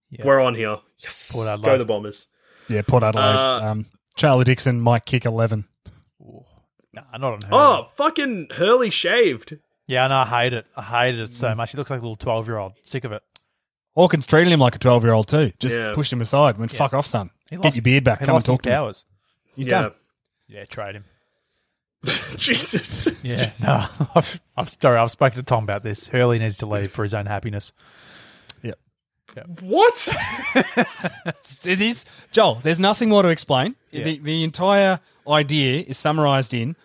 [0.10, 0.26] Yeah.
[0.26, 0.78] We're on here.
[1.00, 1.66] Yes, Port Adelaide.
[1.66, 2.28] go the Bombers.
[2.68, 3.24] Yeah, Port Adelaide.
[3.36, 3.86] Uh, um,
[4.16, 5.66] Charlie Dixon might kick 11.
[6.93, 7.50] nah, not on her.
[7.52, 9.58] Oh, fucking Hurley shaved.
[9.88, 10.66] Yeah, no, I hate it.
[10.76, 11.72] I hated it so much.
[11.72, 12.74] He looks like a little 12 year old.
[12.84, 13.24] Sick of it.
[13.95, 15.52] Hawkins treated him like a 12 year old too.
[15.60, 15.93] Just Yeah.
[15.93, 16.60] pushed him aside.
[16.60, 17.30] Went, fuck off, son.
[17.50, 18.20] He Get lost- your beard back.
[18.20, 18.76] He Come and lost his talk to me.
[18.76, 19.06] powers.
[19.56, 19.82] He's yeah.
[19.82, 19.91] done.
[20.47, 21.06] Yeah, trade him.
[22.38, 23.12] Jesus.
[23.24, 23.86] Yeah, no,
[24.16, 26.08] I've, I've, sorry, I've spoken to Tom about this.
[26.08, 27.74] Hurley needs to leave for his own happiness.
[28.64, 28.74] Yeah.
[29.62, 30.16] What?
[31.66, 32.56] It is Joel.
[32.64, 33.76] There's nothing more to explain.
[33.91, 34.04] Yeah.
[34.04, 36.76] The the entire idea is summarized in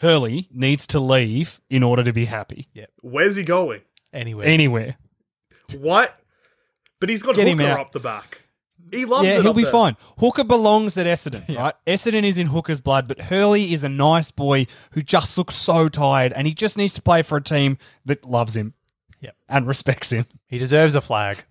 [0.00, 2.86] Hurley needs to leave in order to be happy Yeah.
[3.02, 3.82] Where's he going?
[4.12, 4.96] Anyway, anywhere.
[5.78, 6.18] What?
[6.98, 7.80] But he's got Get him Hooker out.
[7.80, 8.41] up the back.
[8.92, 9.40] He loves yeah, it.
[9.40, 9.72] he'll up be there.
[9.72, 9.96] fine.
[10.18, 11.74] Hooker belongs at Essendon, right?
[11.86, 15.88] Essendon is in Hooker's blood, but Hurley is a nice boy who just looks so
[15.88, 18.74] tired, and he just needs to play for a team that loves him,
[19.20, 19.34] Yep.
[19.48, 20.26] and respects him.
[20.46, 21.44] he deserves a flag.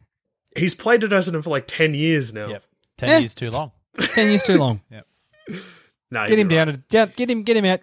[0.56, 2.48] He's played at Essendon for like 10 years now.
[2.48, 2.64] Yep.
[3.00, 3.18] 10 Yeah.
[3.20, 3.72] years too long.
[4.00, 4.82] Ten years too long.
[6.12, 6.56] Nah, Get him right.
[6.56, 7.80] down to down, get him get him out.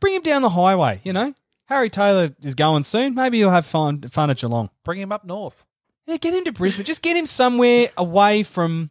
[0.00, 1.00] Bring him down the highway.
[1.02, 1.34] You know,
[1.66, 3.14] Harry Taylor is going soon.
[3.14, 4.70] Maybe you'll have fun fun at Geelong.
[4.84, 5.64] Bring him up north.
[6.06, 6.84] Yeah, get him to Brisbane.
[6.84, 8.90] Just get him somewhere away from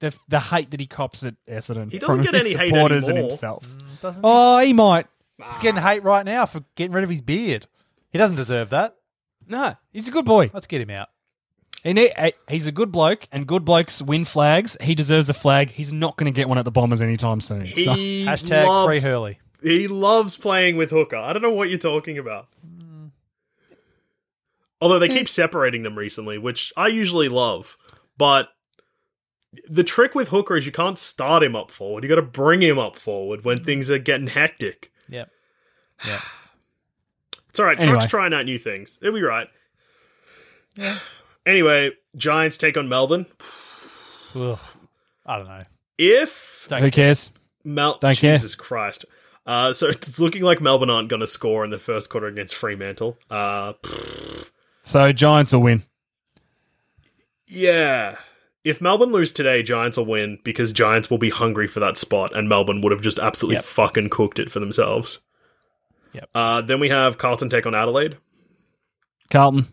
[0.00, 1.90] the the hate that he cops at Essendon.
[1.90, 3.30] He doesn't from get his any hate supporters and anymore.
[3.30, 3.66] himself.
[4.00, 5.06] Doesn't Oh, he might.
[5.44, 7.66] He's getting hate right now for getting rid of his beard.
[8.10, 8.96] He doesn't deserve that.
[9.48, 10.50] No, he's a good boy.
[10.54, 11.08] Let's get him out.
[11.82, 14.76] He eh, he's a good bloke, and good blokes win flags.
[14.80, 15.70] He deserves a flag.
[15.70, 17.66] He's not going to get one at the Bombers anytime soon.
[17.66, 19.38] So- He Hashtag loves, free Hurley.
[19.62, 21.16] He loves playing with Hooker.
[21.16, 22.48] I don't know what you're talking about.
[24.80, 27.76] Although they keep separating them recently, which I usually love.
[28.18, 28.48] But
[29.68, 32.02] the trick with Hooker is you can't start him up forward.
[32.02, 34.90] You got to bring him up forward when things are getting hectic.
[35.08, 35.30] Yep.
[36.06, 36.20] Yep.
[37.50, 37.78] It's all right.
[37.78, 37.92] Anyway.
[37.92, 38.98] Truck's trying out new things.
[39.00, 39.48] It'll be right.
[41.46, 43.26] Anyway, Giants take on Melbourne.
[44.34, 44.58] Ugh.
[45.26, 45.64] I don't know.
[45.98, 47.30] If Don't who cares?
[47.64, 48.34] Mel, Don't care.
[48.34, 49.04] Jesus Christ.
[49.46, 52.54] Uh, so it's looking like Melbourne aren't going to score in the first quarter against
[52.54, 53.18] Fremantle.
[53.30, 53.74] Uh,
[54.82, 55.82] So Giants will win.
[57.46, 58.16] yeah.
[58.64, 62.34] If Melbourne lose today, Giants will win because Giants will be hungry for that spot,
[62.34, 63.64] and Melbourne would have just absolutely Yep.
[63.64, 65.20] fucking cooked it for themselves.
[66.14, 66.28] Yep.
[66.34, 68.16] Uh, then we have Carlton take on Adelaide.
[69.30, 69.66] Carlton.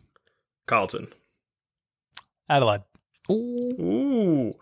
[0.68, 1.08] Carlton.
[2.50, 2.82] Adelaide.
[3.32, 4.56] Ooh.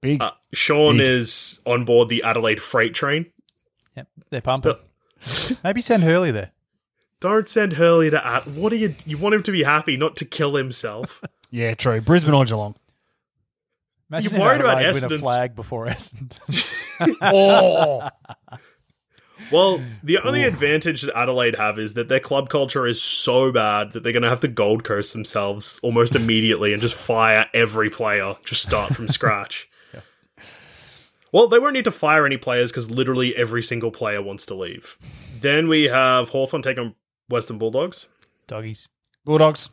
[0.00, 0.20] Big.
[0.22, 1.06] Uh, Sean Big.
[1.06, 3.26] is on board the Adelaide freight train.
[3.96, 4.08] Yep.
[4.30, 4.74] They're pumping.
[5.64, 6.52] Maybe send Hurley there.
[7.20, 8.46] Don't send Hurley to Ad.
[8.56, 8.94] What are you?
[9.04, 11.22] You want him to be happy, not to kill himself.
[11.50, 12.00] yeah, true.
[12.00, 12.74] Brisbane or Geelong.
[14.10, 16.36] Imagine You're worried about a flag before Essendon.
[17.22, 18.10] oh,
[19.50, 23.92] well, the only advantage that Adelaide have is that their club culture is so bad
[23.92, 27.90] that they're going to have to Gold Coast themselves almost immediately and just fire every
[27.90, 29.68] player, just start from scratch.
[31.32, 34.54] Well, they won't need to fire any players because literally every single player wants to
[34.56, 34.98] leave.
[35.40, 36.96] Then we have Hawthorn taking
[37.28, 38.08] Western Bulldogs.
[38.48, 38.88] Doggies.
[39.24, 39.70] Bulldogs.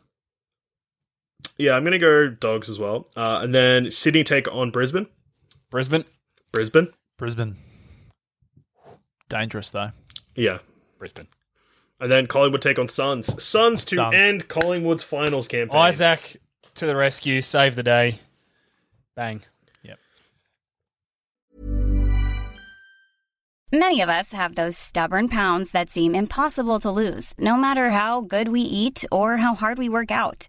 [1.58, 3.08] Yeah, I'm going to go Dogs as well.
[3.16, 5.06] Uh, and then Sydney take on Brisbane.
[5.70, 6.04] Brisbane.
[6.52, 6.88] Brisbane.
[7.18, 7.56] Brisbane.
[9.28, 9.90] Dangerous though.
[10.34, 10.58] Yeah.
[10.98, 11.26] Brisbane.
[12.00, 13.42] And then Collingwood take on Suns.
[13.42, 14.14] Suns to Suns.
[14.14, 15.76] end Collingwood's finals campaign.
[15.76, 16.36] Izak
[16.74, 17.42] to the rescue.
[17.42, 18.20] Save the day.
[19.16, 19.42] Bang.
[19.82, 19.98] Yep.
[23.72, 28.20] Many of us have those stubborn pounds that seem impossible to lose, no matter how
[28.20, 30.48] good we eat or how hard we work out.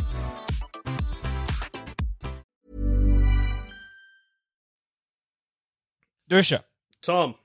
[6.31, 6.63] Dusha.
[7.01, 7.35] Tom,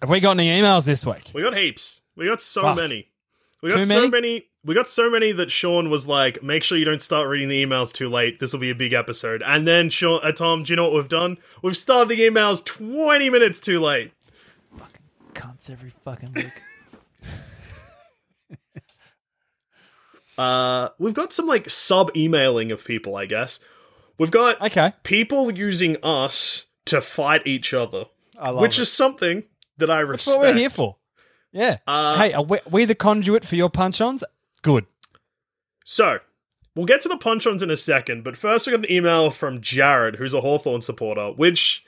[0.00, 1.30] Have we got any emails this week?
[1.32, 2.02] we got heaps.
[2.16, 2.76] We got so Fuck.
[2.76, 3.08] many.
[3.62, 4.08] We got Too so many?
[4.10, 4.46] many?
[4.64, 7.64] We got so many that Sean was like, "Make sure you don't start reading the
[7.64, 8.40] emails too late.
[8.40, 10.94] This will be a big episode." And then Sean, uh, Tom, do you know what
[10.94, 11.38] we've done?
[11.62, 14.12] We've started the emails twenty minutes too late.
[14.76, 15.02] Fucking
[15.34, 16.46] cunts every fucking week.
[20.38, 23.60] Uh, we've got some like sub emailing of people, I guess.
[24.18, 24.92] We've got Okay.
[25.02, 28.11] people using us to fight each other, I love
[28.50, 28.82] which it.
[28.82, 29.44] is something
[29.78, 30.24] that I respect.
[30.24, 30.96] That's what we're here for.
[31.52, 31.78] Yeah.
[31.86, 34.24] Uh, hey, are we, we the conduit for your punch-ons?
[34.62, 34.86] Good.
[35.84, 36.20] So,
[36.74, 39.30] we'll get to the punch ons in a second, but first we got an email
[39.30, 41.84] from Jared, who's a Hawthorn supporter, which,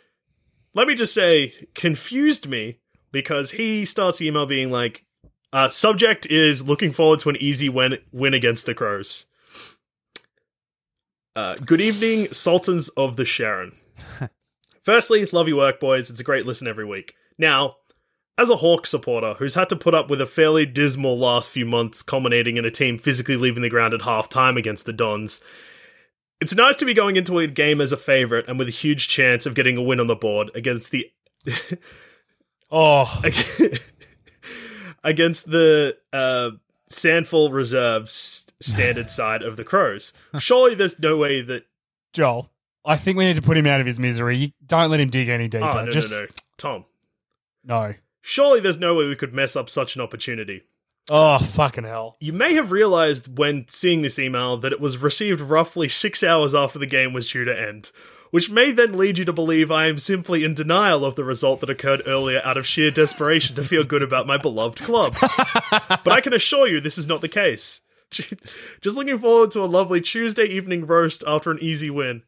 [0.75, 2.79] let me just say, confused me
[3.13, 5.07] because he starts the email being like,
[5.53, 9.27] uh, subject is looking forward to an easy win, win against the Crows.
[11.37, 13.73] Uh, good evening, Sultans of the Sherrin.
[14.85, 16.11] Firstly, love your work, boys.
[16.11, 17.15] It's a great listen every week.
[17.39, 17.77] Now,
[18.37, 21.65] as a Hawk supporter who's had to put up with a fairly dismal last few
[21.65, 25.41] months, culminating in a team physically leaving the ground at half time against the Dons,
[26.41, 29.09] it's nice to be going into a game as a favourite and with a huge
[29.09, 31.11] chance of getting a win on the board against the
[32.77, 33.23] Oh,
[35.05, 36.51] against the uh,
[36.91, 40.13] SANFL Reserves standard side of the Crows.
[40.39, 41.67] Surely there's no way that.
[42.13, 42.51] Joel,
[42.85, 44.37] I think we need to put him out of his misery.
[44.37, 45.65] You- Don't let him dig any oh, deeper.
[45.65, 46.27] Oh, no, Just no, no.
[46.59, 46.85] Tom.
[47.65, 47.95] no.
[48.21, 50.63] Surely there's no way we could mess up such an opportunity.
[51.11, 52.17] Oh, fucking hell.
[52.19, 56.55] You may have realized when seeing this email that it was received roughly six hours
[56.55, 57.91] after the game was due to end,
[58.31, 61.61] which may then lead you to believe I am simply in denial of the result
[61.61, 65.15] that occurred earlier out of sheer desperation to feel good about my beloved club.
[65.71, 67.83] but I can assure you this is not the case.
[68.11, 72.23] Just looking forward to a lovely Tuesday evening roast after an easy win.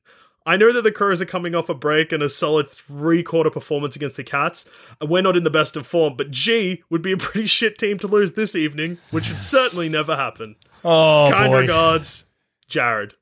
[0.47, 3.51] I know that the Crows are coming off a break and a solid three quarter
[3.51, 4.65] performance against the Cats,
[5.01, 7.77] and we're not in the best of form, but G would be a pretty shit
[7.77, 10.55] team to lose this evening, which would certainly never happen.
[10.85, 11.61] Oh, kind boy.
[11.63, 12.25] regards,
[12.69, 13.15] Jared.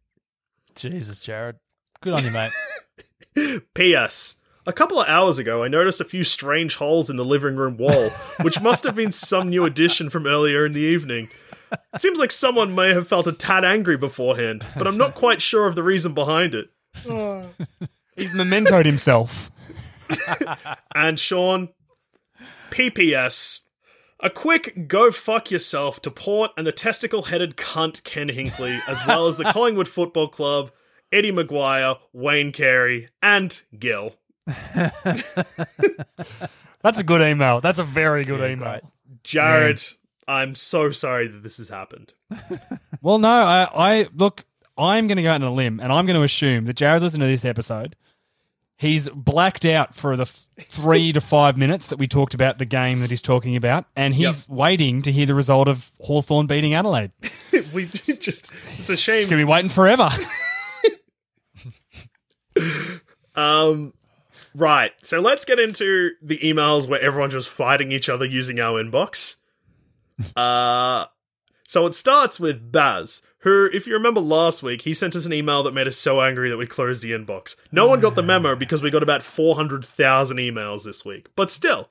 [0.74, 1.56] Jesus, Jared.
[2.02, 3.62] Good on you, mate.
[3.74, 4.36] P.S.
[4.66, 7.78] A couple of hours ago, I noticed a few strange holes in the living room
[7.78, 8.10] wall,
[8.42, 11.28] which must have been some new addition from earlier in the evening.
[11.94, 15.42] It seems like someone may have felt a tad angry beforehand, but I'm not quite
[15.42, 16.68] sure of the reason behind it.
[17.08, 17.48] Oh.
[18.16, 19.50] He's mementoed himself.
[20.94, 21.70] And Sean,
[22.70, 23.60] PPS.
[24.20, 29.04] A quick go fuck yourself to Port and the testicle headed cunt Ken Hinkley, as
[29.06, 30.70] well as the Collingwood Football Club,
[31.10, 34.14] Eddie McGuire, Wayne Carey, and Gil.
[36.84, 37.60] That's a good email.
[37.60, 38.70] That's a very good email.
[38.70, 38.82] great.
[39.24, 39.82] Jared,
[40.28, 42.12] I'm so sorry that this has happened.
[43.02, 44.44] Well, no, I, I look.
[44.76, 47.04] I'm going to go out on a limb, and I'm going to assume that Jared's
[47.04, 47.96] listening to this episode.
[48.76, 52.64] He's blacked out for the f- three to five minutes that we talked about the
[52.64, 56.74] game that he's talking about, and he's waiting to hear the result of Hawthorn beating
[56.74, 57.12] Adelaide.
[57.72, 57.84] we
[58.18, 59.16] just, it's a shame.
[59.18, 60.10] He's going to be waiting forever.
[63.34, 63.94] Um,
[64.54, 64.92] right.
[65.02, 69.36] So let's get into the emails where everyone's just fighting each other using our inbox.
[70.36, 71.06] Uh,
[71.66, 75.32] so it starts with Baz, who, if you remember last week, he sent us an
[75.32, 77.56] email that made us so angry that we closed the inbox.
[77.72, 81.28] No one got the memo because we got about 400,000 emails this week.
[81.36, 81.88] But still.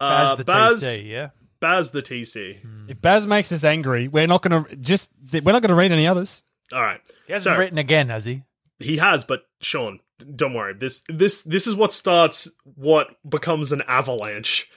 [0.00, 1.30] As Uh, the Baz, TC, yeah.
[1.60, 2.58] Baz the TC.
[2.88, 5.10] if Baz makes us angry, we're not going to just.
[5.32, 6.42] We're not going to read any others.
[6.72, 7.00] All right.
[7.26, 8.42] He hasn't So- written again, has he?
[8.78, 9.98] He has, but Sean,
[10.36, 10.72] don't worry.
[10.74, 14.68] This this this is what starts what becomes an avalanche.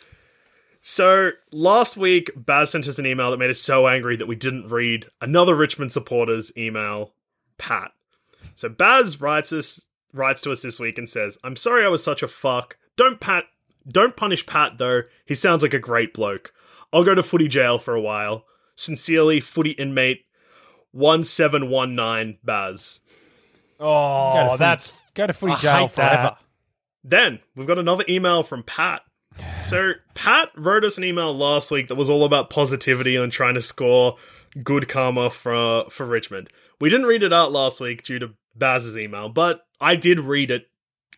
[0.82, 4.36] So last week, Baz sent us an email that made us so angry that we
[4.36, 7.14] didn't read another Richmond supporter's email,
[7.60, 7.92] Pat.
[8.56, 9.82] So Baz writes us
[10.14, 12.78] writes to us this week and says, "I'm sorry I was such a fuck.
[12.98, 13.46] Don't Pat,
[13.88, 15.04] don't punish Pat though.
[15.26, 16.52] He sounds like a great bloke.
[16.92, 18.46] I'll go to footy jail for a while.
[18.76, 20.26] Sincerely, footy inmate
[20.92, 23.00] one seven one nine Baz."
[23.80, 26.12] Oh, footy- that's go to footy I jail hate that.
[26.12, 26.38] forever.
[27.04, 29.04] Then we've got another email from Pat.
[29.64, 33.54] So Pat wrote us an email last week that was all about positivity and trying
[33.56, 34.18] to score
[34.64, 36.50] good karma for for Richmond.
[36.80, 40.52] We didn't read it out last week due to Baz's email, but I did read
[40.52, 40.68] it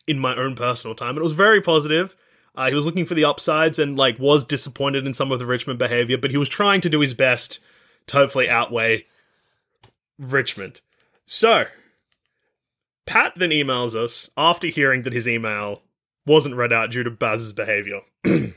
[0.07, 1.17] in my own personal time.
[1.17, 2.15] It was very positive.
[2.55, 5.45] Uh, he was looking for the upsides and like was disappointed in some of the
[5.45, 7.59] Richmond behavior, but he was trying to do his best
[8.07, 9.05] to hopefully outweigh
[10.19, 10.81] Richmond.
[11.25, 11.65] So
[13.05, 15.81] Pat then emails us after hearing that his email
[16.25, 18.01] wasn't read out due to Baz's behavior.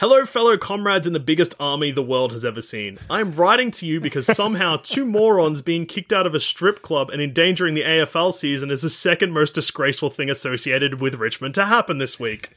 [0.00, 2.98] Hello, fellow comrades in the biggest army the world has ever seen.
[3.08, 7.10] I'm writing to you because somehow two morons being kicked out of a strip club
[7.10, 11.66] and endangering the AFL season is the second most disgraceful thing associated with Richmond to
[11.66, 12.50] happen this week.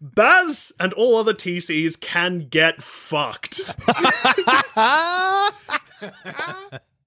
[0.00, 3.60] Baz and all other TCs can get fucked.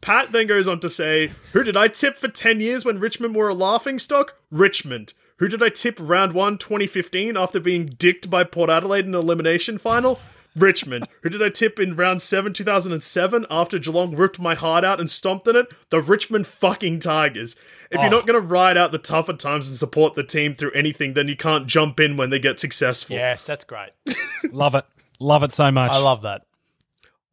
[0.00, 3.34] Pat then goes on to say, Who did I tip for 10 years when Richmond
[3.34, 4.36] were a laughing stock?
[4.50, 5.12] Richmond.
[5.38, 9.20] Who did I tip round 1 2015 after being dicked by Port Adelaide in an
[9.20, 10.18] elimination final?
[10.56, 11.06] Richmond.
[11.22, 15.10] Who did I tip in round 7 2007 after Geelong ripped my heart out and
[15.10, 15.66] stomped in it?
[15.90, 17.56] The Richmond fucking Tigers.
[17.90, 18.26] If you're not oh.
[18.26, 21.36] going to ride out the tougher times and support the team through anything, then you
[21.36, 23.16] can't jump in when they get successful.
[23.16, 23.90] Yes, that's great.
[24.50, 24.86] love it.
[25.20, 25.90] Love it so much.
[25.90, 26.45] I love that.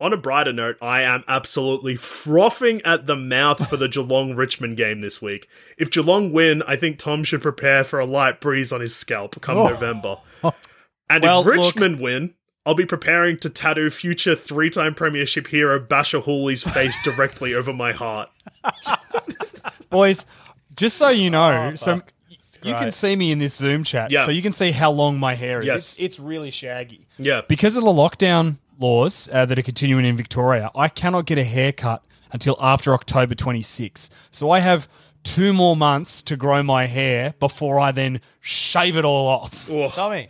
[0.04, 4.76] On a brighter note, I am absolutely frothing at the mouth for the Geelong Richmond
[4.76, 5.48] game this week.
[5.78, 9.40] If Geelong win, I think Tom should prepare for a light breeze on his scalp
[9.40, 9.70] come oh.
[9.70, 10.18] November.
[11.10, 12.34] And Well, if look- Richmond win,
[12.66, 17.72] I'll be preparing to tattoo future three time Premiership hero Bachar Houli's face directly over
[17.72, 18.30] my heart.
[19.90, 20.26] Boys,
[20.76, 22.02] just so you know, oh, so
[22.62, 24.26] you can see me in this Zoom chat, Yeah.
[24.26, 25.66] so you can see how long my hair is.
[25.66, 25.76] Yes.
[25.78, 27.08] It's, it's really shaggy.
[27.18, 27.42] Yeah.
[27.48, 31.44] Because of the lockdown laws uh, that are continuing in Victoria, I cannot get a
[31.44, 34.10] haircut until after October 26.
[34.32, 34.88] So I have
[35.24, 39.68] two more months to grow my hair before I then shave it all off.
[39.94, 40.28] Tommy,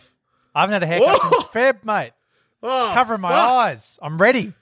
[0.54, 2.12] I haven't had a haircut since Feb, mate.
[2.62, 3.50] oh, It's covering my fuck.
[3.50, 4.00] eyes.
[4.02, 4.54] I'm ready.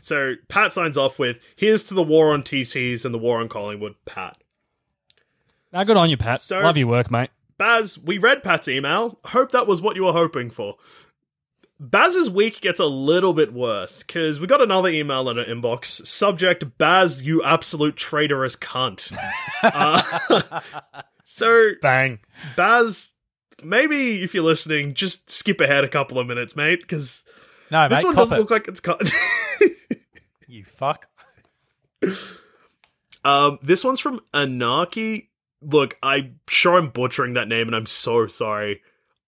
[0.00, 3.48] So Pat signs off with Here's to the war on TCs and the war on
[3.48, 4.38] Collingwood, Pat.
[5.72, 6.40] Now, good on you, Pat.
[6.40, 7.30] So- Love your work, mate.
[7.58, 9.18] Baz, we read Pat's email.
[9.26, 10.76] Hope that was what you were hoping for.
[11.80, 16.06] Baz's week gets a little bit worse because we got another email in our inbox.
[16.06, 19.16] Subject: Baz, you absolute traitorous cunt.
[19.62, 20.60] uh,
[21.24, 22.18] so Bang.
[22.54, 23.14] Baz,
[23.64, 27.24] maybe if you're listening, just skip ahead a couple of minutes, mate, because
[27.70, 28.40] No, this mate, one doesn't it.
[28.40, 29.00] look like it's cut.
[30.46, 31.06] You fuck.
[33.24, 35.30] Um, this one's from Anarchy.
[35.62, 38.80] Look, I'm sure I'm butchering that name, and I'm so sorry.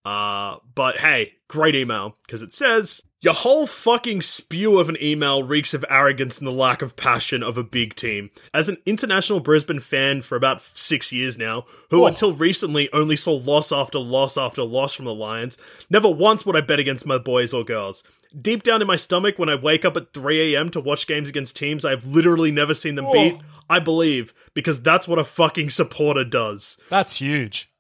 [0.05, 5.42] Uh, but hey, great email because it says your whole fucking spew of an email
[5.42, 8.30] reeks of arrogance and the lack of passion of a big team.
[8.55, 12.07] As an international Brisbane fan for about six years now, who oh.
[12.07, 15.59] until recently only saw loss after loss after loss from the Lions,
[15.90, 18.03] never once would I bet against my boys or girls.
[18.40, 20.70] Deep down in my stomach, when I wake up at 3 a.m.
[20.70, 23.38] to watch games against teams I've literally never seen them beat,
[23.68, 26.78] I believe because that's what a fucking supporter does.
[26.88, 27.70] That's huge.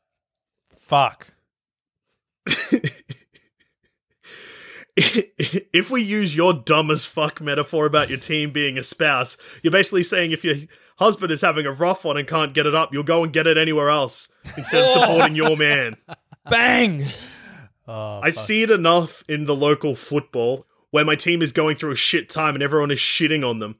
[0.78, 1.28] Fuck.
[4.96, 9.70] if we use your dumb as fuck metaphor about your team being a spouse, you're
[9.70, 10.56] basically saying if your
[10.96, 13.46] husband is having a rough one and can't get it up, you'll go and get
[13.46, 15.96] it anywhere else instead of supporting your man.
[16.50, 17.04] Bang.
[17.88, 21.92] Oh, I see it enough in the local football where my team is going through
[21.92, 23.76] a shit time and everyone is shitting on them.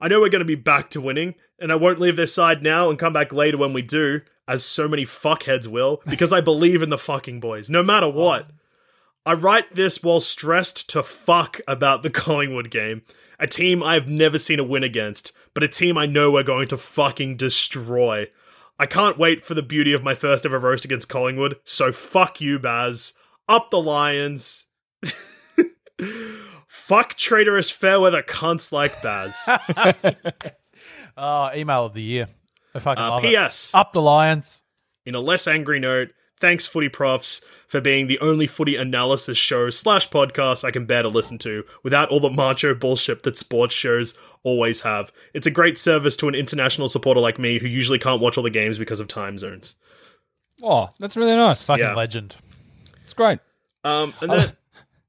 [0.00, 2.62] I know we're going to be back to winning, and I won't leave their side
[2.62, 6.40] now and come back later when we do, as so many fuckheads will, because I
[6.40, 8.50] believe in the fucking boys, no matter what.
[9.24, 13.02] I write this while stressed to fuck about the Collingwood game,
[13.38, 16.68] a team I've never seen a win against, but a team I know we're going
[16.68, 18.28] to fucking destroy.
[18.78, 22.40] I can't wait for the beauty of my first ever roast against Collingwood, so fuck
[22.40, 23.12] you, Baz.
[23.48, 24.66] Up the Lions.
[26.68, 29.36] fuck traitorous fairweather cunts like Baz.
[31.16, 32.28] Oh, email of the year.
[32.74, 33.70] I fucking Uh, love P.S.
[33.74, 33.76] it.
[33.78, 34.62] Up the Lions.
[35.04, 36.10] In a less angry note,
[36.42, 41.00] thanks Footy Profs for being the only footy analysis show slash podcast I can bear
[41.02, 44.12] to listen to without all the macho bullshit that sports shows
[44.42, 45.10] always have.
[45.32, 48.42] It's a great service to an international supporter like me who usually can't watch all
[48.44, 49.76] the games because of time zones.
[50.62, 51.64] Oh, that's really nice.
[51.66, 51.94] Fucking Yeah.
[51.94, 52.36] legend.
[53.00, 53.38] It's great.
[53.84, 54.52] Um, and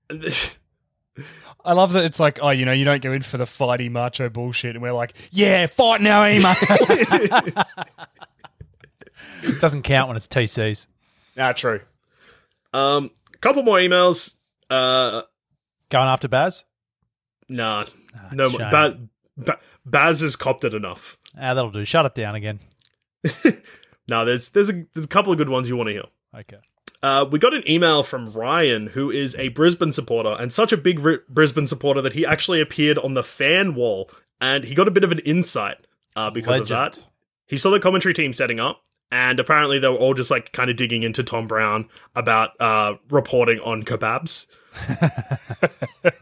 [0.10, 0.32] then,
[1.66, 3.90] I love that it's like, oh, you know, you don't go in for the fighty
[3.92, 6.44] macho bullshit, and we're like, yeah, fight now, mate.
[9.60, 10.88] Doesn't count when it's TCs.
[11.36, 11.82] Nah, true.
[12.74, 13.12] um,
[13.42, 14.36] couple more emails.
[14.70, 15.22] Uh,
[15.90, 16.64] Going after Baz?
[17.50, 17.86] nah,
[18.32, 18.60] no more.
[18.60, 18.70] shame.
[18.72, 19.00] Ba-
[19.38, 21.18] ba- Baz has copped it enough.
[21.38, 21.84] Ah, that'll do.
[21.86, 22.60] Shut it down again.
[24.08, 26.04] No, there's there's a there's a couple of good ones you want to hear.
[26.38, 26.58] Okay.
[27.02, 30.78] Uh, we got an email from Ryan, who is a Brisbane supporter and such a
[30.78, 34.10] big Ri- Brisbane supporter that he actually appeared on the fan wall,
[34.42, 35.78] and he got a bit of an insight
[36.16, 37.06] uh, because of that.
[37.46, 38.82] He saw the commentary team setting up,
[39.14, 42.96] and apparently they were all just like kind of digging into Tom Browne about uh,
[43.12, 44.48] reporting on kebabs.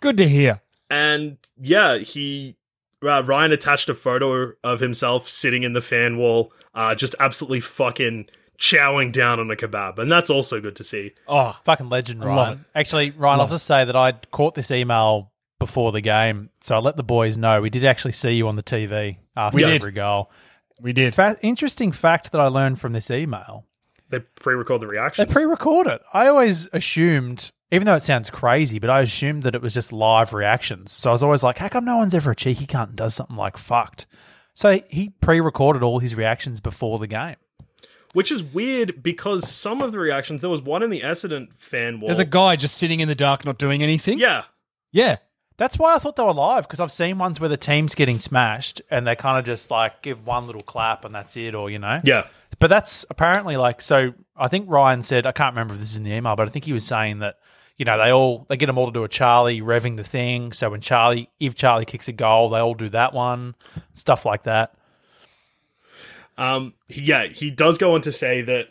[0.00, 0.60] Good to hear.
[0.90, 2.56] And yeah, he
[3.02, 7.60] uh, Ryan attached a photo of himself sitting in the fan wall, uh, just absolutely
[7.60, 8.28] fucking
[8.58, 11.12] chowing down on a kebab, and that's also good to see.
[11.26, 12.52] Oh, Fucking legend, love Ryan.
[12.58, 12.78] it.
[12.78, 16.78] Actually, Ryan, I'll just say that I caught this email before the game, so I
[16.80, 17.60] let the boys know.
[17.60, 19.74] We did actually see you on the TV after We did.
[19.74, 20.30] every goal.
[20.80, 21.14] We did.
[21.14, 23.64] Fa- interesting fact that I learned from this email.
[24.10, 25.26] They pre-record the reaction.
[25.26, 26.00] They pre-record it.
[26.14, 29.92] I always assumed, even though it sounds crazy, but I assumed that it was just
[29.92, 30.92] live reactions.
[30.92, 33.14] So I was always like, how come no one's ever a cheeky cunt and does
[33.14, 34.06] something like fucked?
[34.54, 37.36] So he pre-recorded all his reactions before the game.
[38.14, 42.00] Which is weird because some of the reactions, there was one in the Essendon fan
[42.00, 42.08] wall.
[42.08, 44.18] There's a guy just sitting in the dark, not doing anything.
[44.18, 44.44] Yeah.
[44.90, 45.16] Yeah.
[45.58, 48.20] That's why I thought they were live because I've seen ones where the team's getting
[48.20, 51.68] smashed and they kind of just like give one little clap and that's it, or
[51.68, 51.98] you know.
[52.04, 52.28] Yeah.
[52.60, 54.14] But that's apparently like so.
[54.36, 56.50] I think Ryan said I can't remember if this is in the email, but I
[56.50, 57.38] think he was saying that
[57.76, 60.52] you know they all they get them all to do a Charlie revving the thing.
[60.52, 63.56] So when Charlie, if Charlie kicks a goal, they all do that one,
[63.94, 64.74] stuff like that.
[66.36, 68.68] Um, yeah, he does go on to say that.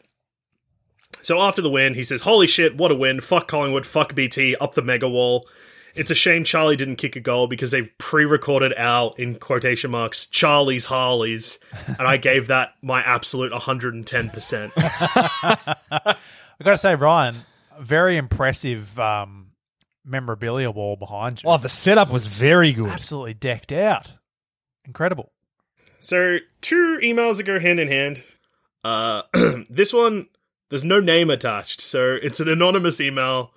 [1.21, 3.19] So after the win, he says, Holy shit, what a win.
[3.19, 5.45] Fuck Collingwood, fuck BT, up the mega wall.
[5.97, 9.91] It's a shame Charlie didn't kick a goal because they've pre recorded our, in quotation
[9.91, 11.59] marks, Charlie's Harleys.
[11.87, 14.71] And I gave that my absolute 110%.
[15.89, 17.37] I got to say, Ryan,
[17.79, 19.47] very impressive um,
[20.05, 21.49] memorabilia wall behind you.
[21.49, 22.89] Oh, the setup was very good.
[22.89, 24.13] Absolutely decked out,
[24.85, 25.31] incredible.
[25.99, 28.23] So two emails that go hand in hand.
[28.83, 29.23] Uh,
[29.69, 30.27] this one,
[30.69, 33.51] there's no name attached, so it's an anonymous email.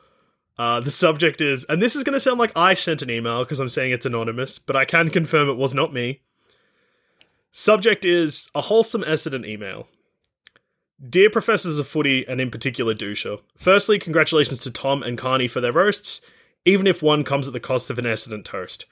[0.61, 3.43] Uh, the subject is, and this is going to sound like I sent an email
[3.43, 6.21] because I'm saying it's anonymous, but I can confirm it was not me.
[7.51, 9.89] Subject is a wholesome Essendon email.
[11.03, 15.63] Dear professors of footy, and in particular Dusha, firstly, congratulations to Tom and Carney for
[15.63, 16.21] their roasts,
[16.67, 18.85] even if one comes at the cost of an Essendon toast.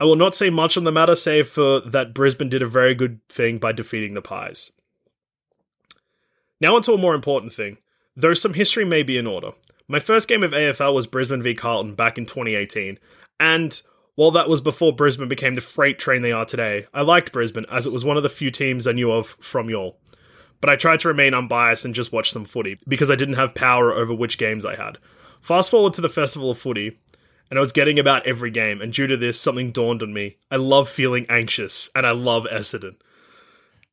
[0.00, 2.96] I will not say much on the matter, save for that Brisbane did a very
[2.96, 4.72] good thing by defeating the Pies.
[6.60, 7.76] Now, onto a more important thing.
[8.16, 9.52] Though some history may be in order.
[9.88, 12.98] My first game of AFL was Brisbane v Carlton back in 2018,
[13.38, 13.80] and
[14.16, 17.66] while that was before Brisbane became the freight train they are today, I liked Brisbane
[17.70, 19.98] as it was one of the few teams I knew of from y'all.
[20.60, 23.54] But I tried to remain unbiased and just watch some footy, because I didn't have
[23.54, 24.98] power over which games I had.
[25.40, 26.98] Fast forward to the Festival of Footy,
[27.48, 30.38] and I was getting about every game, and due to this, something dawned on me.
[30.50, 32.96] I love feeling anxious, and I love Essendon.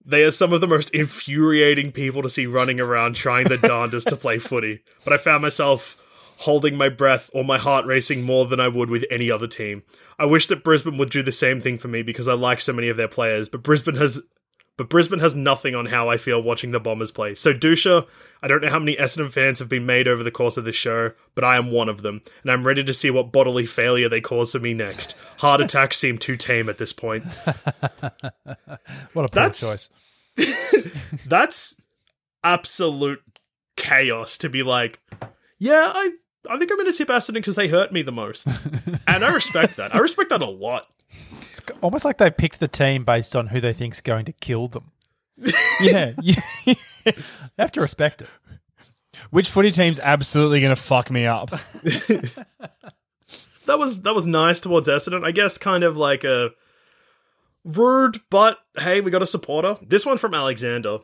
[0.05, 4.09] They are some of the most infuriating people to see running around trying their darndest
[4.09, 5.97] to play footy, but I found myself
[6.37, 9.83] holding my breath or my heart racing more than I would with any other team.
[10.19, 12.73] I wish that Brisbane would do the same thing for me because I like so
[12.73, 14.21] many of their players, but Brisbane has
[14.77, 17.35] but Brisbane has nothing on how I feel watching the Bombers play.
[17.35, 18.07] So Dusha,
[18.41, 20.75] I don't know how many Essendon fans have been made over the course of this
[20.75, 24.09] show, but I am one of them, and I'm ready to see what bodily failure
[24.09, 25.15] they cause for me next.
[25.37, 27.23] Heart attacks seem too tame at this point.
[29.13, 29.87] What a That's-
[30.37, 30.87] choice.
[31.27, 31.79] That's
[32.43, 33.21] absolute
[33.77, 34.99] chaos to be like,
[35.59, 36.11] yeah, I
[36.49, 38.47] I think I'm going to tip Essendon because they hurt me the most,
[39.07, 39.95] and I respect that.
[39.95, 40.87] I respect that a lot.
[41.67, 44.67] It's almost like they picked the team based on who they think's going to kill
[44.67, 44.91] them.
[45.81, 46.13] Yeah.
[46.21, 46.73] yeah.
[47.05, 47.13] They
[47.57, 48.27] have to respect it.
[49.31, 51.51] Which footy team's absolutely going to fuck me up?
[53.65, 55.23] That was that was nice towards Essendon.
[55.25, 56.51] I guess kind of like a
[57.63, 59.77] rude, but hey, we got a supporter.
[59.81, 60.99] This one from Alexander.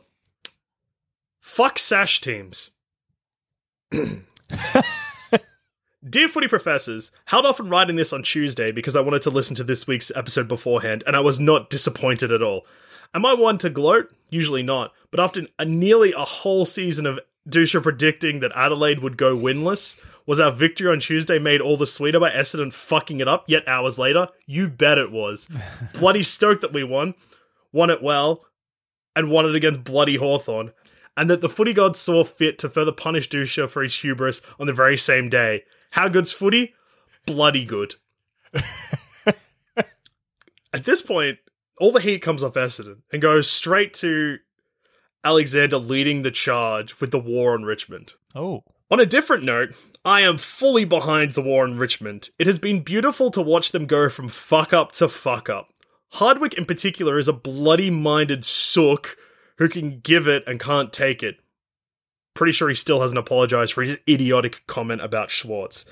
[1.40, 2.72] Fuck sash teams.
[6.08, 9.54] Dear footy professors, held off on writing this on Tuesday because I wanted to listen
[9.56, 12.64] to this week's episode beforehand, and I was not disappointed at all.
[13.12, 14.10] Am I one to gloat?
[14.30, 14.94] Usually not.
[15.10, 20.00] But after a, nearly a whole season of Dusha predicting that Adelaide would go winless,
[20.24, 23.68] was our victory on Tuesday made all the sweeter by Essendon fucking it up yet
[23.68, 24.28] hours later?
[24.46, 25.48] You bet it was.
[25.92, 27.12] Bloody stoked that we won,
[27.72, 28.46] won it well,
[29.14, 30.72] and won it against bloody Hawthorn,
[31.14, 34.66] and that the footy gods saw fit to further punish Dusha for his hubris on
[34.66, 35.64] the very same day.
[35.90, 36.74] How good's footy?
[37.26, 37.96] Bloody good.
[40.72, 41.38] At this point,
[41.80, 44.38] all the heat comes off Essendon and goes straight to
[45.24, 48.14] Alexander leading the charge with the war on Richmond.
[48.34, 48.64] Oh.
[48.90, 49.74] On a different note,
[50.04, 52.30] I am fully behind the war on Richmond.
[52.38, 55.68] It has been beautiful to watch them go from fuck up to fuck up.
[56.14, 59.16] Hardwick, in particular, is a bloody minded sook
[59.58, 61.36] who can give it and can't take it.
[62.40, 65.84] Pretty sure he still hasn't apologized for his idiotic comment about Schwartz.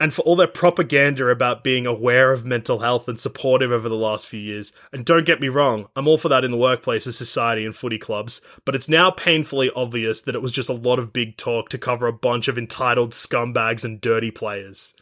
[0.00, 3.94] and for all their propaganda about being aware of mental health and supportive over the
[3.94, 4.72] last few years.
[4.92, 7.76] And don't get me wrong, I'm all for that in the workplace, as society, and
[7.76, 11.36] footy clubs, but it's now painfully obvious that it was just a lot of big
[11.36, 14.96] talk to cover a bunch of entitled scumbags and dirty players.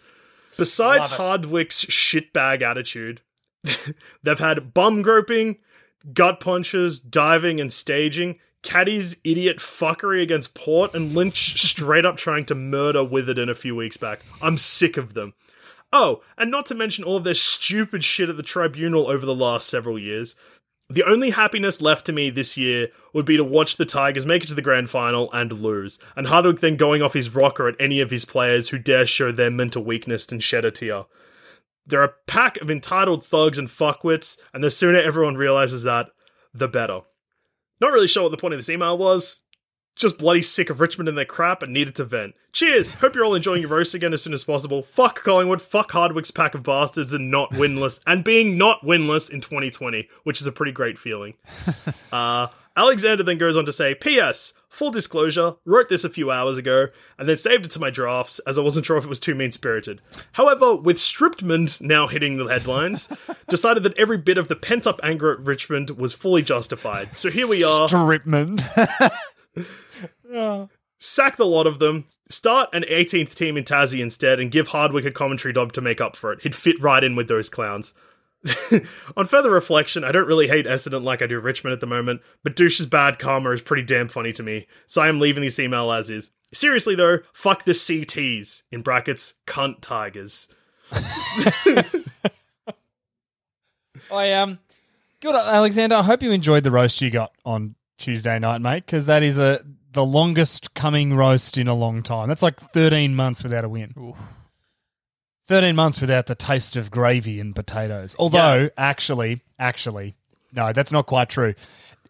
[0.59, 3.22] Besides Hardwick's shitbag attitude,
[4.22, 5.57] they've had bum groping,
[6.12, 8.41] gut punches, diving, and staging.
[8.67, 13.77] Caddy's idiot fuckery against Port and Lynch straight up trying to murder Witherden a few
[13.77, 14.21] weeks back.
[14.43, 15.34] I'm sick of them.
[15.93, 19.34] Oh, and not to mention all of their stupid shit at the tribunal over the
[19.34, 20.34] last several years.
[20.91, 24.43] The only happiness left to me this year would be to watch the Tigers make
[24.43, 27.76] it to the grand final and lose, and Hardwick then going off his rocker at
[27.79, 31.05] any of his players who dare show their mental weakness and shed a tear.
[31.87, 36.09] They're a pack of entitled thugs and fuckwits, and the sooner everyone realizes that,
[36.53, 37.03] the better.
[37.81, 39.43] Not really sure what the point of this email was.
[39.97, 42.35] Just bloody sick of Richmond and their crap and needed to vent.
[42.53, 42.95] Cheers!
[42.95, 44.83] Hope you're all enjoying your roast again as soon as possible.
[44.83, 49.41] Fuck Collingwood, fuck Hardwick's pack of bastards and not winless, and being not winless in
[49.41, 51.35] 2020, which is a pretty great feeling.
[52.13, 54.53] Uh, Alexander then goes on to say, P.S.
[54.69, 56.89] Full disclosure, wrote this a few hours ago,
[57.19, 59.35] and then saved it to my drafts as I wasn't sure if it was too
[59.35, 60.03] mean spirited.
[60.33, 63.09] However, with Striptman now hitting the headlines,
[63.49, 67.17] decided that every bit of the pent up anger at Richmond was fully justified.
[67.17, 67.89] So here we are.
[67.89, 68.63] Stripmond.
[70.99, 75.05] sack the lot of them, start an 18th team in Tassie instead, and give Hardwick
[75.07, 76.43] a commentary job to make up for it.
[76.43, 77.95] He'd fit right in with those clowns.
[79.17, 82.21] On further reflection, I don't really hate Essendon like I do Richmond at the moment,
[82.42, 85.58] but Douche's bad karma is pretty damn funny to me, so I am leaving this
[85.58, 86.30] email as is.
[86.53, 90.49] Seriously though, fuck the CTs, in brackets, cunt tigers.
[94.13, 94.61] I um
[95.21, 95.96] Good, Alexander.
[95.96, 99.38] I hope you enjoyed the roast you got on Tuesday night, mate, because that is
[99.38, 99.61] a
[99.92, 102.29] the longest coming roast in a long time.
[102.29, 103.95] That's like 13 months without a win.
[105.47, 108.17] 13 months without the taste of gravy and potatoes.
[108.18, 110.17] Although, actually, actually,
[110.53, 111.55] no, that's not quite true.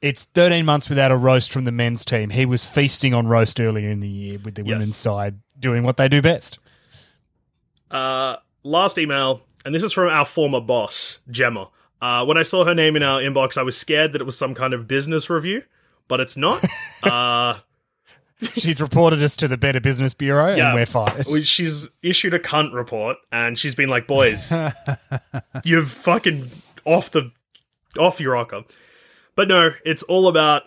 [0.03, 2.31] It's 13 months without a roast from the men's team.
[2.31, 4.69] He was feasting on roast earlier in the year with the Yes.
[4.73, 6.59] women's side doing what they do best.
[7.91, 11.69] Uh, last email, and this is from our former boss, Gemma.
[12.01, 14.37] Uh, when I saw her name in our inbox, I was scared that it was
[14.37, 15.63] some kind of business review,
[16.09, 16.63] but it's not.
[17.03, 17.59] uh,
[18.43, 20.67] She's reported us to the Better Business Bureau Yeah.
[20.67, 21.27] and we're fired.
[21.47, 24.53] she's issued a cunt report, and she's been like, "Boys,
[25.65, 26.51] you've fucking
[26.85, 27.33] off the
[27.99, 28.65] off your rocker."
[29.37, 30.65] But no, it's all about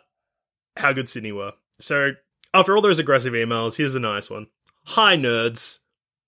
[0.77, 1.53] how good Sydney were.
[1.79, 2.13] So
[2.53, 4.47] after all those aggressive emails, here's a nice one.
[4.85, 5.79] Hi, nerds.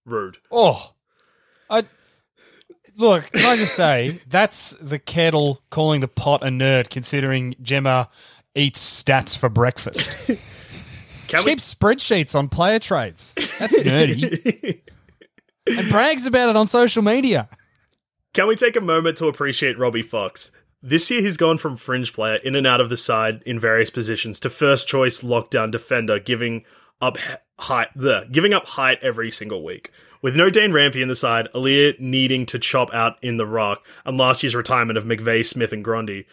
[0.06, 0.38] Rude.
[0.52, 0.94] Oh,
[1.70, 1.84] I
[2.98, 3.32] look.
[3.32, 8.10] Can I just say that's the kettle calling the pot a nerd, considering Gemma
[8.54, 10.30] eats stats for breakfast.
[11.32, 11.46] Can?
[11.46, 13.34] Keeps spreadsheets on player trades.
[13.58, 14.82] That's nerdy,
[15.68, 17.48] and brags about it on social media.
[18.34, 20.52] Can we take a moment to appreciate Robbie Fox?
[20.84, 23.90] This year, he's gone from fringe player in and out of the side in various
[23.90, 26.66] positions to first choice lockdown defender, giving
[27.00, 29.92] up he- height, the giving up height every single week.
[30.22, 33.86] With no Dane Rampe in the side, Aliir needing to chop out in the rock,
[34.06, 36.26] and last year's retirement of McVeigh, Smith, and Grundy.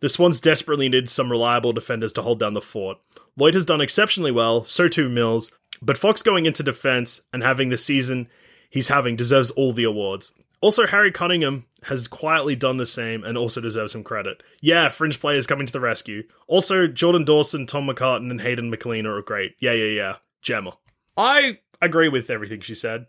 [0.00, 2.98] The Swans desperately needed some reliable defenders to hold down the fort.
[3.36, 5.52] Lloyd has done exceptionally well, so too Mills,
[5.82, 8.28] but Fox going into defense and having the season
[8.70, 10.32] he's having deserves all the awards.
[10.62, 14.42] Also, Harry Cunningham has quietly done the same and also deserves some credit.
[14.60, 16.24] Yeah, fringe players coming to the rescue.
[16.46, 19.54] Also, Jordan Dawson, Tom McCartin, and Hayden McLean are great.
[19.58, 20.16] Yeah, yeah, yeah.
[20.42, 20.76] Gemma.
[21.16, 23.06] I agree with everything she said.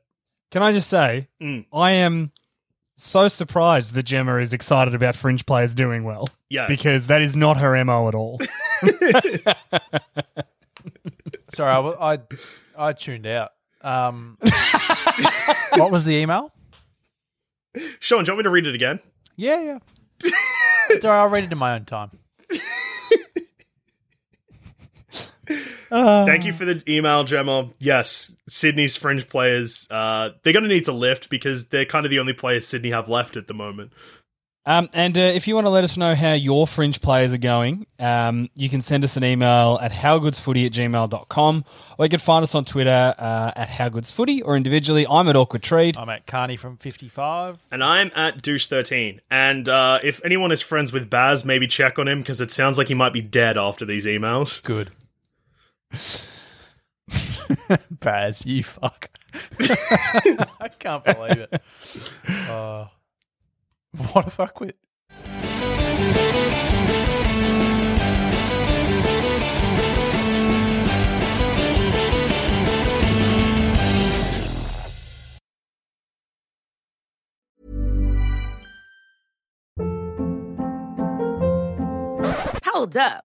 [0.50, 1.66] Can I just say, Mm.
[1.74, 2.32] I am
[2.98, 6.28] so surprised that Gemma is excited about fringe players doing well.
[6.50, 6.68] Yeah.
[6.68, 8.40] because that is not her mo at all.
[11.54, 12.20] Sorry, I
[12.78, 13.52] I tuned out.
[13.82, 14.38] Um,
[15.76, 16.54] what was the email?
[18.00, 19.00] Sean, do you want me to read it again?
[19.36, 19.80] Yeah, yeah.
[21.02, 22.12] Sorry, I'll read it in my own time.
[25.92, 27.70] Thank you for the email, Gemma.
[27.80, 32.10] Yes, Sydney's fringe players, uh, they're going to need to lift because they're kind of
[32.10, 33.92] the only players Sydney have left at the moment.
[34.64, 37.40] Um, and uh, if you want to let us know how your fringe players are
[37.40, 41.66] going, um, you can send us an email at howgoodsfooty at gmail.com
[41.98, 45.08] or you can find us on Twitter uh, at howgoodsfooty or individually.
[45.10, 45.98] I'm at Awkward Treat.
[45.98, 47.58] I'm at Carney from 55.
[47.72, 49.22] And I'm at Douche13.
[49.32, 52.78] And uh, if anyone is friends with Baz, maybe check on him because it sounds
[52.78, 54.62] like he might be dead after these emails.
[54.62, 54.92] Good.
[57.92, 59.10] Baz, you fuck.
[60.60, 61.62] I can't believe it.
[62.48, 62.88] Uh,
[64.14, 64.74] what a fuckwit.
[82.66, 83.31] Hold up.